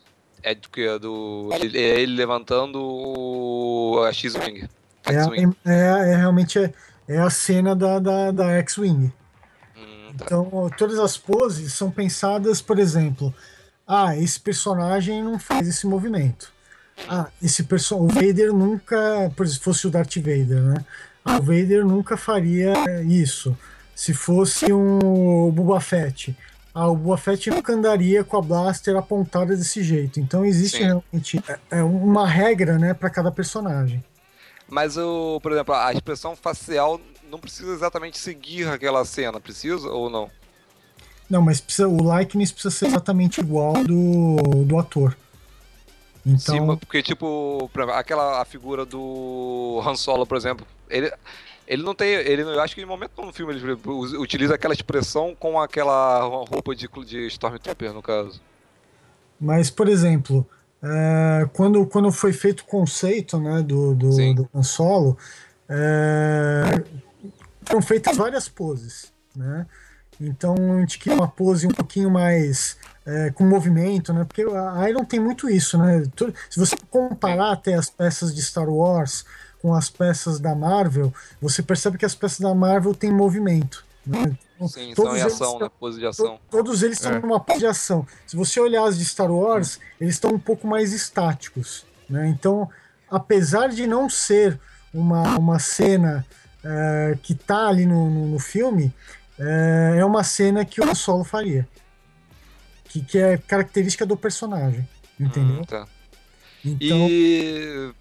[0.42, 0.98] é do que?
[1.00, 4.68] Do, ele, é ele levantando o, a X-Wing.
[5.04, 6.72] É, é, é, realmente é,
[7.08, 9.12] é a cena da, da, da X-Wing.
[9.76, 10.24] Hum, tá.
[10.24, 13.34] Então, todas as poses são pensadas, por exemplo,
[13.84, 16.54] ah, esse personagem não faz esse movimento
[17.08, 20.84] ah, esse personagem, o Vader nunca, por se fosse o Darth Vader, né?
[21.24, 22.72] Ah, o Vader nunca faria
[23.02, 23.56] isso.
[23.94, 26.36] Se fosse um Boba Fett,
[26.74, 30.20] ah, o Boba Fett nunca andaria com a blaster apontada desse jeito.
[30.20, 30.84] Então existe Sim.
[30.84, 34.04] realmente é, é uma regra, né, para cada personagem.
[34.68, 40.10] Mas o, por exemplo, a expressão facial não precisa exatamente seguir aquela cena, precisa ou
[40.10, 40.30] não?
[41.28, 45.16] Não, mas precisa, o likeness precisa ser exatamente igual do, do ator.
[46.26, 51.12] Então, Sim, porque, tipo, aquela a figura do Han Solo, por exemplo, ele,
[51.68, 52.14] ele não tem.
[52.14, 53.78] Ele, eu acho que em momento no filme ele
[54.18, 58.40] utiliza aquela expressão com aquela roupa de, de Stormtrooper, no caso.
[59.40, 60.44] Mas, por exemplo,
[60.82, 64.34] é, quando, quando foi feito o conceito né, do, do, Sim.
[64.34, 65.16] do Han Solo,
[65.68, 66.82] é,
[67.62, 69.64] foram feitas várias poses, né?
[70.20, 74.24] Então a gente queria uma pose um pouquinho mais é, com movimento, né?
[74.24, 76.02] Porque a Iron tem muito isso, né?
[76.50, 79.24] Se você comparar até as peças de Star Wars
[79.62, 83.84] com as peças da Marvel, você percebe que as peças da Marvel têm movimento.
[84.06, 84.36] Né?
[84.54, 85.72] Então, Sim, todos são em eles ação, estão- né?
[85.80, 86.36] Pose de ação.
[86.36, 87.18] To- Todos eles estão É.
[87.20, 88.06] numa pose de ação.
[88.26, 91.84] Se você olhar as de Star Wars, eles estão um pouco mais estáticos.
[92.08, 92.28] Né?
[92.28, 92.68] Então,
[93.10, 94.58] apesar de não ser
[94.94, 96.24] uma, uma cena
[96.64, 98.92] é, que tá ali no, no, no filme,
[99.38, 101.66] é, é uma cena que o Han Solo faria.
[103.00, 104.86] Que, que é característica do personagem.
[105.18, 105.60] Entendeu?
[105.60, 105.86] Hum, tá.
[106.64, 107.92] Então, E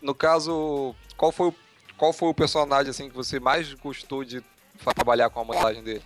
[0.00, 1.54] no caso, qual foi o,
[1.96, 4.42] qual foi o personagem assim que você mais gostou de
[4.94, 6.02] trabalhar com a montagem dele?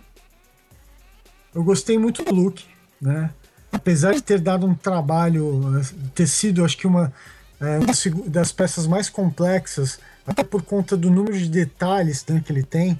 [1.57, 2.63] eu gostei muito do look,
[3.01, 3.31] né?
[3.71, 5.81] Apesar de ter dado um trabalho,
[6.13, 7.11] ter sido, acho que uma,
[7.59, 12.51] eh, uma das peças mais complexas, até por conta do número de detalhes né, que
[12.51, 12.99] ele tem.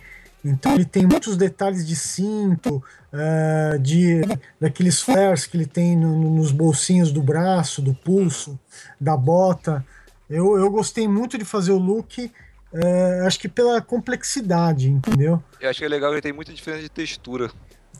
[0.50, 4.22] Então ele tem muitos detalhes de cinto, eh, de
[4.60, 8.60] daqueles flares que ele tem no- no- nos bolsinhos do braço, do pulso,
[9.00, 9.86] da bota.
[10.30, 12.32] Eu, eu gostei muito de fazer o look,
[12.74, 15.42] eh, acho que pela complexidade, entendeu?
[15.60, 17.52] Eu achei legal que ele tem muita diferença de textura.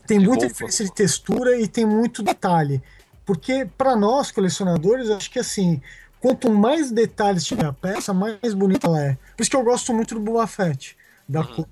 [0.06, 0.52] tem de muita roupa.
[0.54, 2.82] diferença de textura e tem muito detalhe.
[3.26, 5.82] Porque para nós colecionadores, acho que assim,
[6.18, 9.18] quanto mais detalhes tiver a peça, mais bonita ela é.
[9.36, 10.96] Por isso que eu gosto muito do Boba Fett,
[11.28, 11.46] da Uhum.
[11.56, 11.66] cor.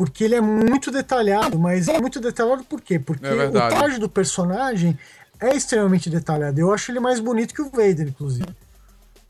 [0.00, 2.98] Porque ele é muito detalhado, mas é muito detalhado por quê?
[2.98, 4.98] Porque É o traje do personagem
[5.38, 6.58] é extremamente detalhado.
[6.58, 8.48] Eu acho ele mais bonito que o Vader, inclusive.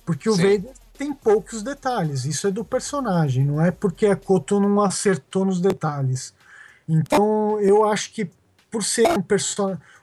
[0.06, 0.42] Porque o Sim.
[0.42, 2.24] Vader tem poucos detalhes.
[2.24, 6.32] Isso é do personagem, não é porque a Koto não acertou nos detalhes.
[6.88, 8.30] Então, eu acho que
[8.70, 9.24] por ser um,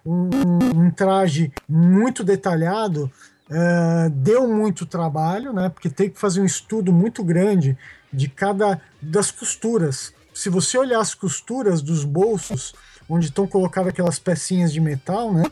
[0.06, 3.10] um, um traje muito detalhado,
[3.50, 5.70] eh, deu muito trabalho, né?
[5.70, 7.78] Porque tem que fazer um estudo muito grande
[8.12, 10.17] de cada das costuras.
[10.38, 12.74] Se você olhar as costuras dos bolsos,
[13.10, 15.44] onde estão colocadas aquelas pecinhas de metal, né?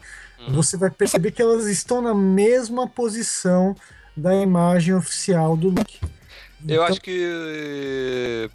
[0.49, 3.75] Você vai perceber que elas estão na mesma posição
[4.15, 5.99] da imagem oficial do look.
[6.67, 8.49] Eu Então- acho que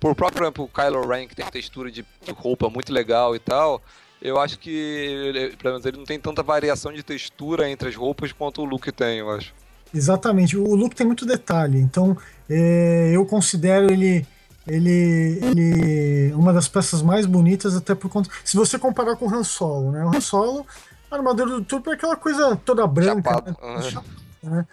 [0.00, 3.82] por próprio exemplo, Kylo Ren que tem textura de, de roupa muito legal e tal,
[4.22, 7.94] eu acho que ele, pelo menos ele não tem tanta variação de textura entre as
[7.96, 9.52] roupas quanto o Luke tem, eu acho.
[9.92, 10.56] Exatamente.
[10.56, 12.16] O look tem muito detalhe, então
[12.48, 14.24] é, eu considero ele,
[14.68, 18.30] ele, ele uma das peças mais bonitas, até por conta.
[18.44, 20.04] Se você comparar com o Han Solo, né?
[20.04, 20.66] O Han Solo,
[21.10, 23.30] a armadura do Trooper é aquela coisa toda branca.
[23.30, 23.50] Chapado.
[23.50, 24.06] né?
[24.44, 24.66] Aham.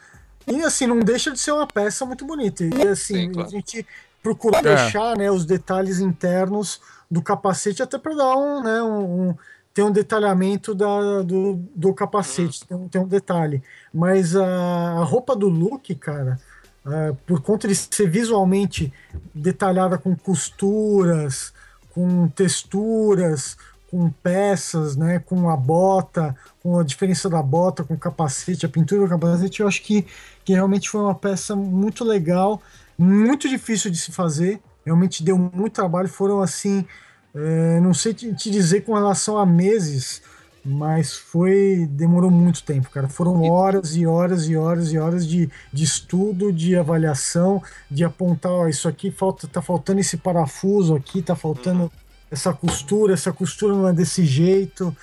[0.47, 2.63] E assim, não deixa de ser uma peça muito bonita.
[2.63, 3.47] E assim, Sim, claro.
[3.47, 3.85] a gente
[4.21, 4.61] procura É.
[4.61, 6.79] deixar né, os detalhes internos
[7.09, 9.35] do capacete até para dar um, né, um, um-
[9.73, 12.67] ter um detalhamento da, do, do capacete, Uhum.
[12.67, 13.61] tem, um, tem um detalhe.
[13.93, 16.39] Mas a, a roupa do Luke, cara,
[16.85, 18.93] ah, por conta de ser visualmente
[19.33, 21.51] detalhada com costuras,
[21.89, 23.57] com texturas,
[23.89, 28.69] com peças, né, com a bota, com a diferença da bota, com o capacete, a
[28.69, 30.05] pintura do capacete, eu acho que,
[30.43, 32.61] que realmente foi uma peça muito legal,
[32.97, 36.85] muito difícil de se fazer, realmente deu muito trabalho, foram assim,
[37.33, 40.21] é, não sei te, te dizer com relação a meses,
[40.65, 43.07] mas foi demorou muito tempo, cara.
[43.07, 48.51] Foram horas e horas e horas e horas de, de estudo, de avaliação, de apontar,
[48.51, 51.91] ó, isso aqui falta, tá faltando esse parafuso aqui, tá faltando
[52.31, 54.95] essa costura, essa costura não é desse jeito,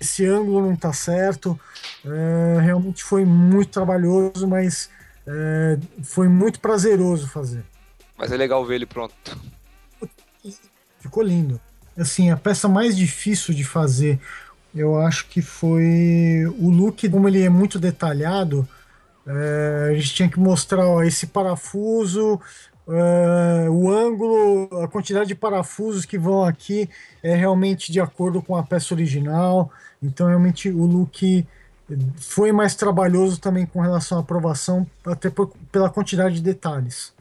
[0.00, 1.58] esse ângulo não tá certo.
[2.04, 4.88] É, realmente foi muito trabalhoso, mas
[5.26, 7.64] é, foi muito prazeroso fazer.
[8.16, 9.14] Mas é legal ver ele pronto.
[11.00, 11.60] Ficou lindo.
[11.96, 14.20] Assim, a peça mais difícil de fazer,
[14.74, 18.66] eu acho que foi o look, como ele é muito detalhado.
[19.26, 22.40] é, a gente tinha que mostrar ó, esse parafuso,
[22.88, 26.88] é, o ângulo, a quantidade de parafusos que vão aqui
[27.22, 29.70] é realmente de acordo com a peça original.
[30.02, 31.46] Então, realmente, o look
[32.16, 37.12] foi mais trabalhoso também com relação à aprovação, até por- pela quantidade de detalhes.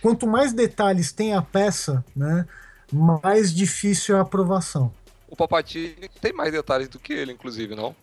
[0.00, 2.46] Quanto mais detalhes tem a peça, né,
[2.92, 4.92] mais difícil é a aprovação.
[5.28, 7.94] O Palpatine tem mais detalhes do que ele, inclusive, não?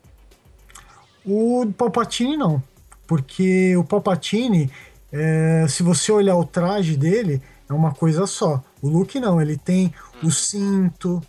[1.25, 2.61] O Palpatine não,
[3.07, 4.69] porque o Palpatine,
[5.11, 8.61] é, se você olhar o traje dele, é uma coisa só.
[8.81, 11.21] O Luke não, ele tem o cinto,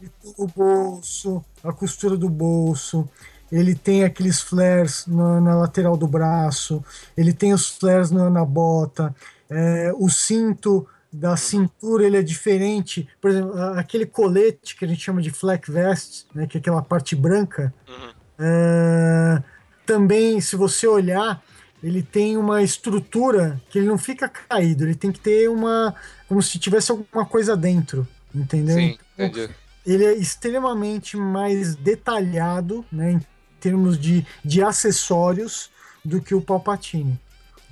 [0.00, 3.08] ele tem o bolso, a costura do bolso,
[3.50, 6.84] ele tem aqueles flares na, na lateral do braço,
[7.16, 9.14] ele tem os flares na, na bota,
[9.48, 13.08] é, o cinto da cintura ele é diferente.
[13.20, 16.82] Por exemplo, aquele colete que a gente chama de flak vest, né, que é aquela
[16.82, 18.10] parte branca, uhum.
[18.38, 19.42] é,
[19.84, 21.42] também, se você olhar,
[21.82, 25.94] ele tem uma estrutura que ele não fica caído, ele tem que ter uma.
[26.28, 28.76] como se tivesse alguma coisa dentro, entendeu?
[28.76, 29.54] Sim, então, entendi.
[29.84, 33.20] Ele é extremamente mais detalhado, né, em
[33.58, 35.70] termos de, de acessórios,
[36.04, 37.18] do que o Palpatine.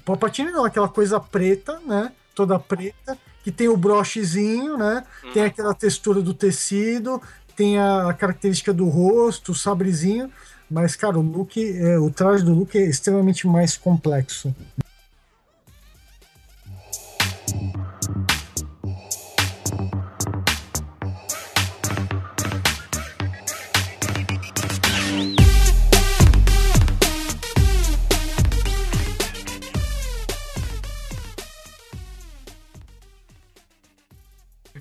[0.00, 2.12] O Palpatine não, aquela coisa preta, né?
[2.34, 3.18] Toda preta,
[3.48, 5.02] que tem o brochezinho, né?
[5.24, 5.32] Uhum.
[5.32, 7.20] Tem aquela textura do tecido,
[7.56, 10.30] tem a, característica do rosto, o sabrezinho.
[10.70, 14.54] Mas, cara, o look, é, o traje do Luke é extremamente mais complexo.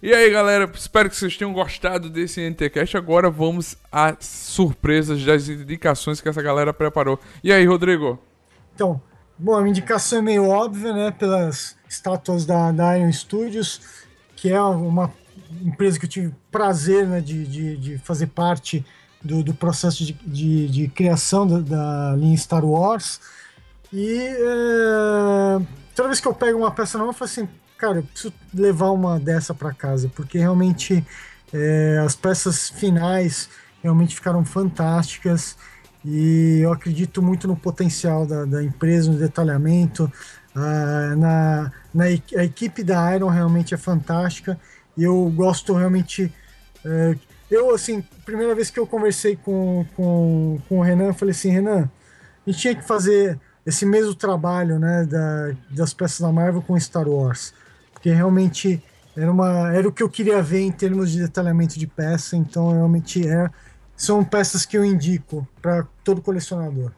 [0.08, 2.96] E aí, galera, espero que vocês tenham gostado desse NTCast.
[2.96, 7.20] Agora vamos às surpresas das indicações que essa galera preparou.
[7.44, 8.18] E aí, Rodrigo?
[8.74, 9.02] Então,
[9.38, 11.12] bom, a minha indicação é meio óbvia, né?
[11.12, 13.82] Pelas estátuas da, da Iron Studios,
[14.34, 15.14] que é uma
[15.62, 18.86] empresa que eu tive prazer né, de, de, de fazer parte
[19.22, 23.20] do, do processo de, de, de criação da, da, linha Star Wars.
[23.92, 28.04] E é, toda vez que eu pego uma peça nova, eu falo assim, cara, eu
[28.04, 31.06] preciso levar uma dessa para casa, porque realmente
[31.54, 33.50] é, as peças finais
[33.82, 35.56] realmente ficaram fantásticas
[36.04, 40.12] e eu acredito muito no potencial da, da empresa, no detalhamento.
[40.56, 44.60] Uh, na, na, a equipe da Iron realmente é fantástica
[44.96, 46.34] e eu gosto realmente.
[46.84, 47.20] Uh,
[47.50, 51.50] eu, assim, primeira vez que eu conversei com, com, com o Renan, eu falei assim:
[51.50, 51.90] Renan,
[52.46, 56.80] a gente tinha que fazer esse mesmo trabalho né, da, das peças da Marvel com
[56.80, 57.54] Star Wars
[58.08, 58.82] porque realmente
[59.18, 62.72] era, uma, era o que eu queria ver em termos de detalhamento de peça, então
[62.72, 63.50] realmente é,
[63.98, 66.92] são peças que eu indico para todo colecionador.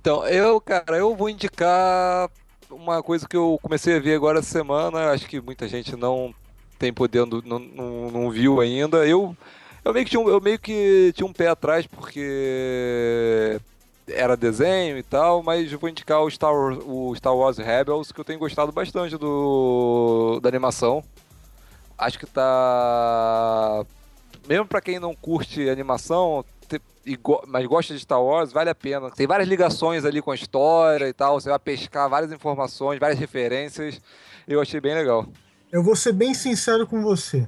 [0.00, 2.28] Então, eu, cara, eu vou indicar
[2.68, 6.34] uma coisa que eu comecei a ver agora essa semana, acho que muita gente não
[6.76, 9.06] tem podendo, não, não, não viu ainda.
[9.06, 9.36] Eu,
[9.84, 13.60] eu, meio que tinha, eu meio que tinha um pé atrás, porque
[14.08, 18.20] era desenho e tal, mas vou indicar o Star, Wars, o Star Wars Rebels, que
[18.20, 21.02] eu tenho gostado bastante do da animação.
[21.96, 23.84] Acho que tá.
[24.46, 26.44] Mesmo para quem não curte animação,
[27.46, 29.10] mas gosta de Star Wars, vale a pena.
[29.10, 33.18] Tem várias ligações ali com a história e tal, você vai pescar várias informações, várias
[33.18, 34.00] referências.
[34.46, 35.26] Eu achei bem legal.
[35.72, 37.46] Eu vou ser bem sincero com você.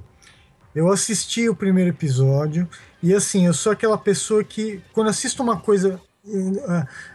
[0.73, 2.67] Eu assisti o primeiro episódio
[3.01, 5.99] e assim, eu sou aquela pessoa que quando assisto uma coisa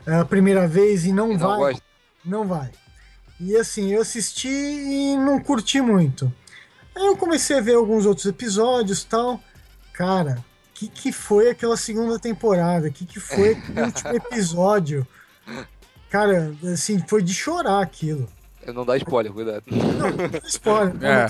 [0.07, 1.77] a, a primeira vez e não, não vai.
[2.25, 2.71] Não vai.
[3.41, 6.33] E assim, eu assisti e não curti muito.
[6.95, 9.41] Aí eu comecei a ver alguns outros episódios tal.
[9.93, 12.89] Cara, o que, que foi aquela segunda temporada?
[12.89, 15.07] O que, que foi aquele último episódio?
[16.09, 18.29] Cara, assim, foi de chorar aquilo.
[18.73, 19.65] Não dá spoiler, cuidado.
[19.67, 20.95] Não, não dá spoiler.
[21.03, 21.27] É.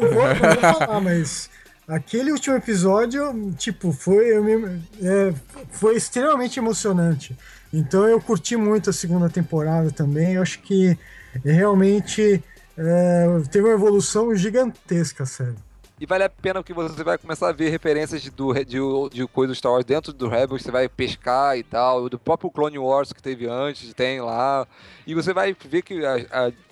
[0.00, 1.48] Não, vou, não vou falar, mas
[1.86, 5.34] Aquele último episódio, tipo, foi, é,
[5.70, 7.36] foi extremamente emocionante.
[7.72, 10.34] Então eu curti muito a segunda temporada também.
[10.34, 10.96] Eu acho que
[11.44, 12.42] realmente
[12.76, 15.56] é, teve uma evolução gigantesca, sério.
[16.02, 18.78] E vale a pena que você vai começar a ver referências de, de,
[19.12, 22.76] de coisas Star Wars dentro do Rebels, você vai pescar e tal, do próprio Clone
[22.76, 24.66] Wars que teve antes, tem lá.
[25.06, 26.16] E você vai ver que a,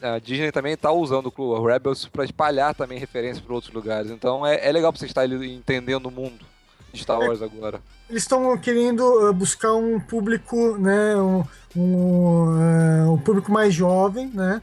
[0.02, 4.10] a, a Disney também está usando o Rebels para espalhar também referências para outros lugares.
[4.10, 6.44] Então é, é legal para você estar entendendo o mundo
[6.92, 7.80] de Star Wars é, agora.
[8.08, 11.44] Eles estão querendo eh, buscar um público, né, um,
[11.76, 14.60] um, uh, um público mais jovem, né,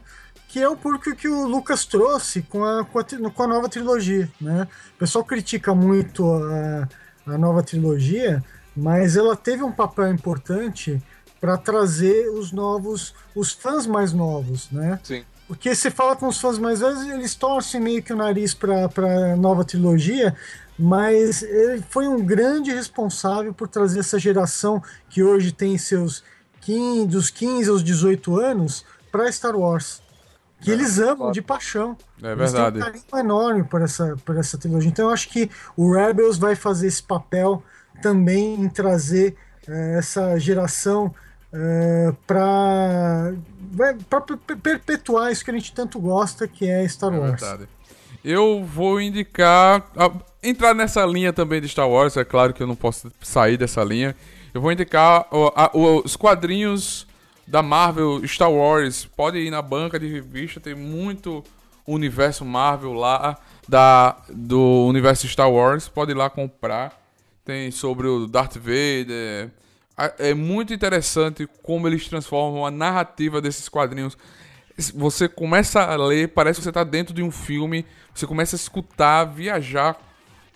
[0.48, 3.68] que é o público que o Lucas trouxe com a, com a, com a nova
[3.68, 4.66] trilogia, né?
[4.96, 6.88] O pessoal critica muito a,
[7.26, 8.42] a nova trilogia,
[8.74, 11.02] mas ela teve um papel importante
[11.38, 14.98] para trazer os novos, os fãs mais novos, né?
[15.04, 15.22] Sim.
[15.46, 18.88] Porque você fala com os fãs mais velhos, eles torcem meio que o nariz para
[19.32, 20.34] a nova trilogia,
[20.78, 26.24] mas ele foi um grande responsável por trazer essa geração que hoje tem seus
[26.62, 30.07] 15, dos 15 aos 18 anos para Star Wars
[30.60, 31.96] que eles amam de paixão.
[32.22, 32.78] É verdade.
[32.78, 34.88] Eles têm um carinho enorme por essa, por essa trilogia.
[34.88, 37.62] Então eu acho que o Rebels vai fazer esse papel
[38.02, 39.36] também em trazer
[39.68, 41.14] uh, essa geração
[41.52, 43.32] uh, para
[44.62, 47.40] perpetuar isso que a gente tanto gosta, que é Star é Wars.
[47.40, 47.68] Verdade.
[48.24, 49.84] Eu vou indicar.
[50.42, 53.82] entrar nessa linha também de Star Wars, é claro que eu não posso sair dessa
[53.82, 54.14] linha.
[54.52, 57.06] Eu vou indicar ó, a- os quadrinhos
[57.48, 59.06] da Marvel Star Wars.
[59.06, 61.42] Pode ir na banca de revista, tem muito
[61.86, 65.88] universo Marvel lá da, do universo Star Wars.
[65.88, 67.00] Pode ir lá comprar.
[67.44, 69.50] Tem sobre o Darth Vader.
[70.18, 74.16] É muito interessante como eles transformam a narrativa desses quadrinhos.
[74.94, 77.84] Você começa a ler, parece que você está dentro de um filme.
[78.14, 79.98] Você começa a escutar, viajar,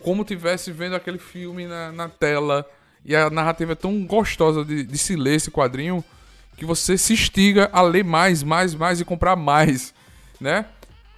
[0.00, 2.68] como tivesse vendo aquele filme na, na tela.
[3.04, 6.04] E a narrativa é tão gostosa de, de se ler esse quadrinho
[6.56, 9.92] que você se instiga a ler mais, mais, mais e comprar mais,
[10.40, 10.66] né?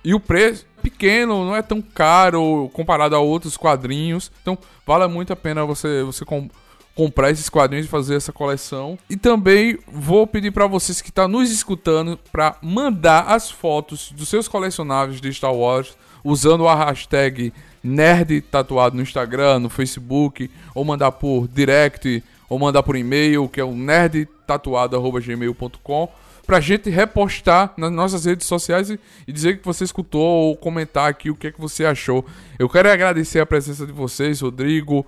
[0.04, 4.30] E o preço é pequeno, não é tão caro comparado a outros quadrinhos.
[4.42, 6.50] Então, vale muito a pena você, você com-
[6.94, 8.98] comprar esses quadrinhos e fazer essa coleção.
[9.08, 14.28] E também vou pedir para vocês que estão nos escutando para mandar as fotos dos
[14.28, 20.84] seus colecionáveis de Star Wars usando a hashtag Nerd Tatuado no Instagram, no Facebook, ou
[20.84, 22.22] mandar por direct,
[22.54, 26.08] ou mandar por e-mail, que é o nerdtatuado.gmail.com,
[26.46, 31.10] pra gente repostar nas nossas redes sociais e, e dizer que você escutou ou comentar
[31.10, 32.24] aqui o que é que você achou.
[32.56, 35.04] Eu quero agradecer a presença de vocês, Rodrigo,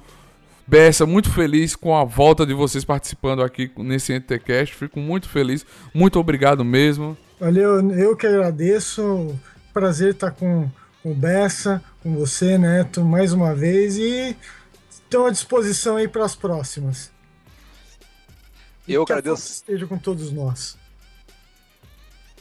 [0.67, 4.75] Bessa, muito feliz com a volta de vocês participando aqui nesse NTCast.
[4.75, 5.65] Fico muito feliz.
[5.95, 7.17] Muito obrigado mesmo.
[7.39, 9.39] Valeu, eu que agradeço.
[9.73, 10.69] Prazer estar com,
[11.05, 13.97] o Bessa, com você, Neto, mais uma vez.
[13.97, 14.37] E
[14.91, 17.15] estou à disposição aí para as próximas.
[18.87, 19.51] E Eu que agradeço.
[19.53, 20.77] esteja com todos nós.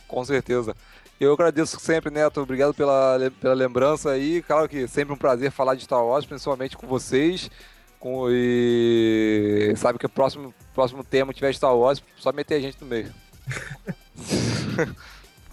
[0.07, 0.75] Com certeza.
[1.19, 2.41] Eu agradeço sempre, Neto.
[2.41, 4.41] Obrigado pela, pela lembrança aí.
[4.41, 7.49] Claro que sempre um prazer falar de Star Wars, principalmente com vocês.
[7.99, 12.77] Com, e sabe que o próximo, próximo tema tiver Star Wars, só meter a gente
[12.81, 13.11] no meio.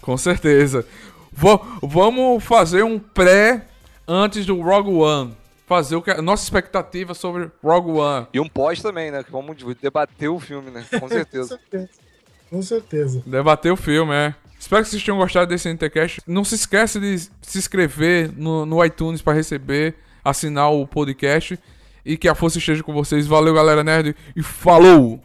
[0.01, 0.85] Com certeza.
[1.31, 3.65] Va- vamos fazer um pré
[4.07, 5.35] antes do Rogue One.
[5.73, 8.27] Fazer o que a nossa expectativa sobre Rogue One.
[8.31, 9.23] E um pós também, né?
[9.23, 10.85] Que vamos debater o filme, né?
[10.87, 11.47] Com Com certeza.
[11.47, 11.89] certeza.
[12.47, 13.23] Com certeza.
[13.25, 14.35] Debater o filme, é.
[14.59, 16.21] Espero que vocês tenham gostado desse NTCast.
[16.27, 21.59] Não se esqueça de se inscrever no, no iTunes para receber, assinar o podcast.
[22.05, 23.25] E que a força esteja com vocês.
[23.25, 24.15] Valeu, galera nerd.
[24.35, 25.19] E falou!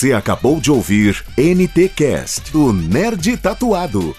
[0.00, 4.16] Você acabou de ouvir NT Cast do Nerd Tatuado.